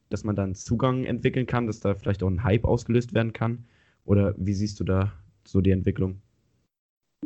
dass 0.10 0.24
man 0.24 0.36
dann 0.36 0.56
Zugang 0.56 1.06
entwickeln 1.06 1.46
kann, 1.46 1.68
dass 1.68 1.80
da 1.80 1.96
vielleicht 1.96 2.24
auch 2.24 2.28
ein 2.28 2.44
Hype 2.44 2.66
ausgelöst 2.66 3.14
werden 3.14 3.34
kann? 3.34 3.66
Oder 4.04 4.34
wie 4.38 4.54
siehst 4.54 4.80
du 4.80 4.84
da 4.84 5.14
so 5.46 5.62
die 5.62 5.72
Entwicklung? 5.72 6.22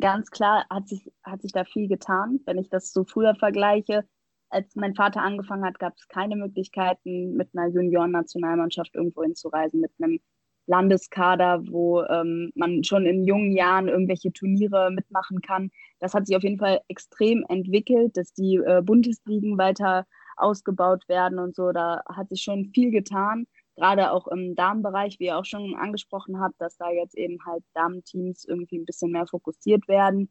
Ganz 0.00 0.30
klar 0.30 0.66
hat 0.70 0.88
sich, 0.88 1.10
hat 1.22 1.42
sich 1.42 1.52
da 1.52 1.64
viel 1.64 1.88
getan. 1.88 2.40
Wenn 2.46 2.58
ich 2.58 2.68
das 2.68 2.92
so 2.92 3.04
früher 3.04 3.34
vergleiche, 3.34 4.04
als 4.50 4.74
mein 4.74 4.94
Vater 4.94 5.22
angefangen 5.22 5.64
hat, 5.64 5.78
gab 5.78 5.94
es 5.96 6.08
keine 6.08 6.36
Möglichkeiten, 6.36 7.34
mit 7.36 7.48
einer 7.54 7.68
Junioren-Nationalmannschaft 7.68 8.94
irgendwo 8.94 9.22
hinzureisen, 9.22 9.80
mit 9.80 9.92
einem 10.00 10.20
Landeskader, 10.66 11.62
wo 11.68 12.02
ähm, 12.02 12.52
man 12.54 12.84
schon 12.84 13.06
in 13.06 13.24
jungen 13.24 13.52
Jahren 13.52 13.88
irgendwelche 13.88 14.32
Turniere 14.32 14.90
mitmachen 14.90 15.40
kann. 15.40 15.70
Das 15.98 16.14
hat 16.14 16.26
sich 16.26 16.36
auf 16.36 16.42
jeden 16.42 16.58
Fall 16.58 16.80
extrem 16.88 17.44
entwickelt, 17.48 18.16
dass 18.16 18.32
die 18.32 18.56
äh, 18.56 18.82
Bundesligen 18.82 19.58
weiter 19.58 20.06
ausgebaut 20.36 21.08
werden 21.08 21.38
und 21.38 21.54
so. 21.54 21.72
Da 21.72 22.02
hat 22.08 22.28
sich 22.28 22.42
schon 22.42 22.70
viel 22.74 22.90
getan, 22.90 23.46
gerade 23.76 24.12
auch 24.12 24.28
im 24.28 24.54
Damenbereich, 24.54 25.18
wie 25.18 25.26
ihr 25.26 25.38
auch 25.38 25.44
schon 25.44 25.74
angesprochen 25.74 26.40
habt, 26.40 26.60
dass 26.60 26.76
da 26.76 26.90
jetzt 26.90 27.16
eben 27.16 27.38
halt 27.46 27.64
Damenteams 27.74 28.44
irgendwie 28.44 28.78
ein 28.78 28.84
bisschen 28.84 29.10
mehr 29.10 29.26
fokussiert 29.26 29.88
werden 29.88 30.30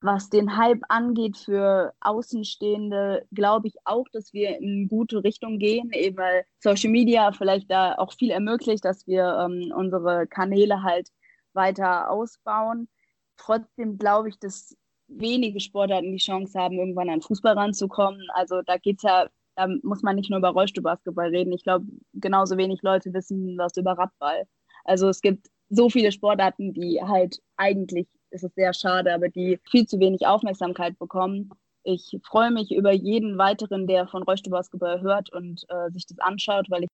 was 0.00 0.28
den 0.28 0.56
Hype 0.56 0.82
angeht 0.88 1.36
für 1.38 1.94
Außenstehende, 2.00 3.26
glaube 3.32 3.68
ich 3.68 3.74
auch, 3.84 4.06
dass 4.12 4.32
wir 4.32 4.58
in 4.58 4.88
gute 4.88 5.24
Richtung 5.24 5.58
gehen, 5.58 5.90
eben 5.92 6.18
weil 6.18 6.44
Social 6.60 6.90
Media 6.90 7.32
vielleicht 7.32 7.70
da 7.70 7.94
auch 7.96 8.12
viel 8.12 8.30
ermöglicht, 8.30 8.84
dass 8.84 9.06
wir 9.06 9.24
ähm, 9.24 9.72
unsere 9.74 10.26
Kanäle 10.26 10.82
halt 10.82 11.08
weiter 11.54 12.10
ausbauen. 12.10 12.88
Trotzdem 13.36 13.98
glaube 13.98 14.28
ich, 14.28 14.38
dass 14.38 14.76
wenige 15.08 15.60
Sportarten 15.60 16.12
die 16.12 16.18
Chance 16.18 16.58
haben, 16.58 16.78
irgendwann 16.78 17.10
an 17.10 17.22
Fußball 17.22 17.54
ranzukommen. 17.54 18.26
Also 18.34 18.62
da 18.62 18.76
geht's 18.76 19.02
ja, 19.02 19.28
da 19.56 19.68
muss 19.82 20.02
man 20.02 20.16
nicht 20.16 20.30
nur 20.30 20.38
über 20.38 20.50
Rollstuhlbasketball 20.50 21.28
reden. 21.28 21.52
Ich 21.52 21.62
glaube, 21.62 21.86
genauso 22.14 22.56
wenig 22.56 22.82
Leute 22.82 23.12
wissen 23.14 23.56
was 23.56 23.76
über 23.76 23.92
Radball. 23.92 24.44
Also 24.84 25.08
es 25.08 25.20
gibt 25.20 25.48
so 25.68 25.90
viele 25.90 26.12
Sportarten, 26.12 26.72
die 26.72 27.00
halt 27.02 27.40
eigentlich 27.56 28.08
ist 28.36 28.44
es 28.44 28.54
sehr 28.54 28.72
schade, 28.72 29.12
aber 29.12 29.28
die 29.28 29.58
viel 29.68 29.86
zu 29.86 29.98
wenig 29.98 30.26
Aufmerksamkeit 30.26 30.98
bekommen. 30.98 31.50
Ich 31.82 32.18
freue 32.24 32.50
mich 32.50 32.72
über 32.72 32.92
jeden 32.92 33.38
weiteren, 33.38 33.86
der 33.86 34.06
von 34.08 34.22
Rollstuhlbasketball 34.22 35.00
hört 35.00 35.32
und 35.32 35.64
äh, 35.68 35.90
sich 35.90 36.06
das 36.06 36.18
anschaut, 36.18 36.66
weil 36.70 36.84
ich 36.84 36.88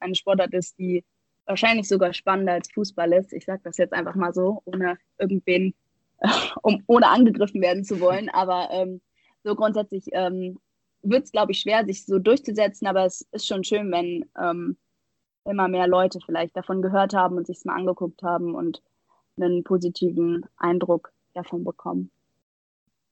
eine 0.00 0.14
Sportart 0.14 0.52
ist, 0.54 0.78
die 0.78 1.04
wahrscheinlich 1.46 1.88
sogar 1.88 2.12
spannender 2.14 2.52
als 2.54 2.70
Fußball 2.72 3.12
ist. 3.12 3.32
Ich 3.32 3.44
sage 3.44 3.60
das 3.64 3.76
jetzt 3.76 3.92
einfach 3.92 4.14
mal 4.14 4.32
so, 4.32 4.62
ohne 4.64 4.98
irgendwen, 5.18 5.74
um, 6.62 6.82
ohne 6.86 7.08
angegriffen 7.08 7.60
werden 7.60 7.84
zu 7.84 8.00
wollen. 8.00 8.28
Aber 8.28 8.68
ähm, 8.70 9.00
so 9.42 9.54
grundsätzlich 9.54 10.06
ähm, 10.12 10.58
wird 11.02 11.24
es, 11.24 11.32
glaube 11.32 11.52
ich, 11.52 11.60
schwer, 11.60 11.84
sich 11.84 12.06
so 12.06 12.18
durchzusetzen, 12.18 12.86
aber 12.86 13.04
es 13.04 13.22
ist 13.32 13.46
schon 13.46 13.64
schön, 13.64 13.90
wenn 13.92 14.24
ähm, 14.40 14.76
immer 15.44 15.68
mehr 15.68 15.86
Leute 15.86 16.18
vielleicht 16.24 16.56
davon 16.56 16.82
gehört 16.82 17.14
haben 17.14 17.36
und 17.36 17.46
sich 17.46 17.58
es 17.58 17.64
mal 17.64 17.76
angeguckt 17.76 18.22
haben 18.22 18.54
und 18.54 18.82
einen 19.36 19.64
positiven 19.64 20.44
Eindruck 20.56 21.12
davon 21.34 21.64
bekommen. 21.64 22.10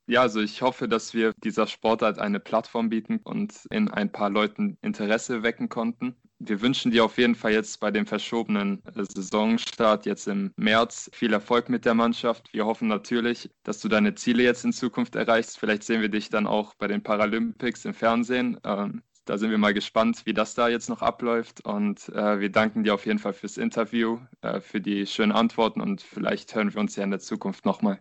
Ja, 0.07 0.23
also 0.23 0.41
ich 0.41 0.63
hoffe, 0.63 0.89
dass 0.89 1.15
wir 1.15 1.33
dieser 1.45 1.67
Sportart 1.69 2.19
eine 2.19 2.41
Plattform 2.41 2.89
bieten 2.89 3.21
und 3.23 3.67
in 3.71 3.89
ein 3.89 4.11
paar 4.11 4.31
Leuten 4.31 4.77
Interesse 4.83 5.45
wecken 5.45 5.69
konnten. 5.69 6.17
Wir 6.41 6.61
wünschen 6.61 6.91
dir 6.91 7.05
auf 7.05 7.19
jeden 7.19 7.37
Fall 7.37 7.53
jetzt 7.53 7.79
bei 7.79 7.93
dem 7.93 8.05
verschobenen 8.05 8.83
äh, 8.85 9.05
Saisonstart 9.05 10.05
jetzt 10.07 10.27
im 10.27 10.53
März 10.57 11.09
viel 11.13 11.33
Erfolg 11.33 11.69
mit 11.69 11.85
der 11.85 11.95
Mannschaft. 11.95 12.53
Wir 12.53 12.67
hoffen 12.67 12.89
natürlich, 12.89 13.49
dass 13.63 13.79
du 13.79 13.89
deine 13.89 14.17
Ziele 14.17 14.43
jetzt 14.43 14.65
in 14.65 14.73
Zukunft 14.73 15.15
erreichst. 15.15 15.59
Vielleicht 15.59 15.85
sehen 15.85 16.01
wir 16.01 16.09
dich 16.09 16.31
dann 16.31 16.49
auch 16.49 16.75
bei 16.75 16.89
den 16.89 17.05
Paralympics 17.05 17.85
im 17.85 17.95
Fernsehen. 17.95 18.59
Ähm, 18.65 19.03
da 19.25 19.39
sind 19.39 19.51
wir 19.51 19.59
mal 19.59 19.73
gespannt, 19.73 20.27
wie 20.27 20.35
das 20.35 20.55
da 20.55 20.69
jetzt 20.69 20.89
noch 20.89 21.01
abläuft. 21.01 21.65
Und 21.65 22.09
äh, 22.09 22.41
wir 22.41 22.51
danken 22.51 22.85
dir 22.85 22.95
auf 22.95 23.07
jeden 23.07 23.19
Fall 23.19 23.33
fürs 23.33 23.57
Interview, 23.57 24.19
äh, 24.41 24.61
für 24.61 24.81
die 24.81 25.07
schönen 25.07 25.33
Antworten 25.33 25.81
und 25.81 26.03
vielleicht 26.03 26.55
hören 26.55 26.75
wir 26.75 26.81
uns 26.81 26.97
ja 26.97 27.05
in 27.05 27.11
der 27.11 27.21
Zukunft 27.21 27.65
nochmal. 27.65 28.01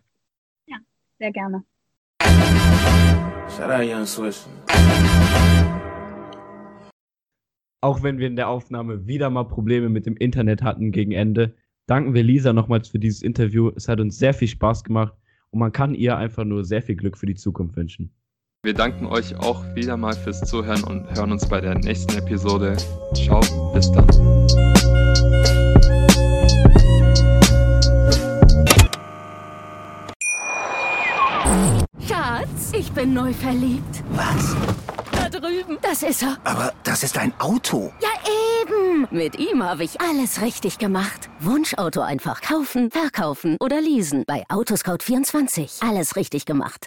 Ja, 0.66 0.78
sehr 1.18 1.32
gerne. 1.32 1.64
Shout 3.48 3.70
out 3.70 3.84
Young 3.84 4.06
Swiss. 4.06 4.48
Auch 7.80 8.02
wenn 8.02 8.18
wir 8.18 8.26
in 8.26 8.36
der 8.36 8.48
Aufnahme 8.48 9.06
wieder 9.06 9.28
mal 9.30 9.44
Probleme 9.44 9.88
mit 9.88 10.06
dem 10.06 10.16
Internet 10.16 10.62
hatten 10.62 10.92
gegen 10.92 11.12
Ende, 11.12 11.56
danken 11.86 12.14
wir 12.14 12.22
Lisa 12.22 12.52
nochmals 12.52 12.88
für 12.88 12.98
dieses 12.98 13.22
Interview. 13.22 13.70
Es 13.74 13.88
hat 13.88 14.00
uns 14.00 14.18
sehr 14.18 14.34
viel 14.34 14.48
Spaß 14.48 14.84
gemacht 14.84 15.14
und 15.50 15.58
man 15.58 15.72
kann 15.72 15.94
ihr 15.94 16.16
einfach 16.16 16.44
nur 16.44 16.64
sehr 16.64 16.82
viel 16.82 16.96
Glück 16.96 17.18
für 17.18 17.26
die 17.26 17.34
Zukunft 17.34 17.76
wünschen. 17.76 18.12
Wir 18.64 18.74
danken 18.74 19.06
euch 19.06 19.36
auch 19.40 19.64
wieder 19.74 19.96
mal 19.96 20.14
fürs 20.14 20.38
Zuhören 20.42 20.84
und 20.84 21.10
hören 21.16 21.32
uns 21.32 21.48
bei 21.48 21.60
der 21.60 21.74
nächsten 21.74 22.16
Episode. 22.16 22.76
Ciao, 23.12 23.40
bis 23.74 23.90
dann. 23.90 24.06
Schatz, 32.06 32.72
ich 32.72 32.92
bin 32.92 33.12
neu 33.12 33.32
verliebt. 33.32 34.04
Was? 34.10 34.54
Da 35.10 35.28
drüben. 35.28 35.78
Das 35.82 36.04
ist 36.04 36.22
er. 36.22 36.36
Aber 36.44 36.72
das 36.84 37.02
ist 37.02 37.18
ein 37.18 37.32
Auto. 37.40 37.92
Ja, 38.00 38.10
eben. 38.62 39.08
Mit 39.10 39.40
ihm 39.40 39.64
habe 39.64 39.82
ich 39.82 40.00
alles 40.00 40.40
richtig 40.40 40.78
gemacht. 40.78 41.28
Wunschauto 41.40 42.00
einfach 42.00 42.40
kaufen, 42.40 42.92
verkaufen 42.92 43.56
oder 43.58 43.80
leasen. 43.80 44.22
Bei 44.24 44.44
Autoscout24. 44.50 45.84
Alles 45.84 46.14
richtig 46.14 46.46
gemacht. 46.46 46.86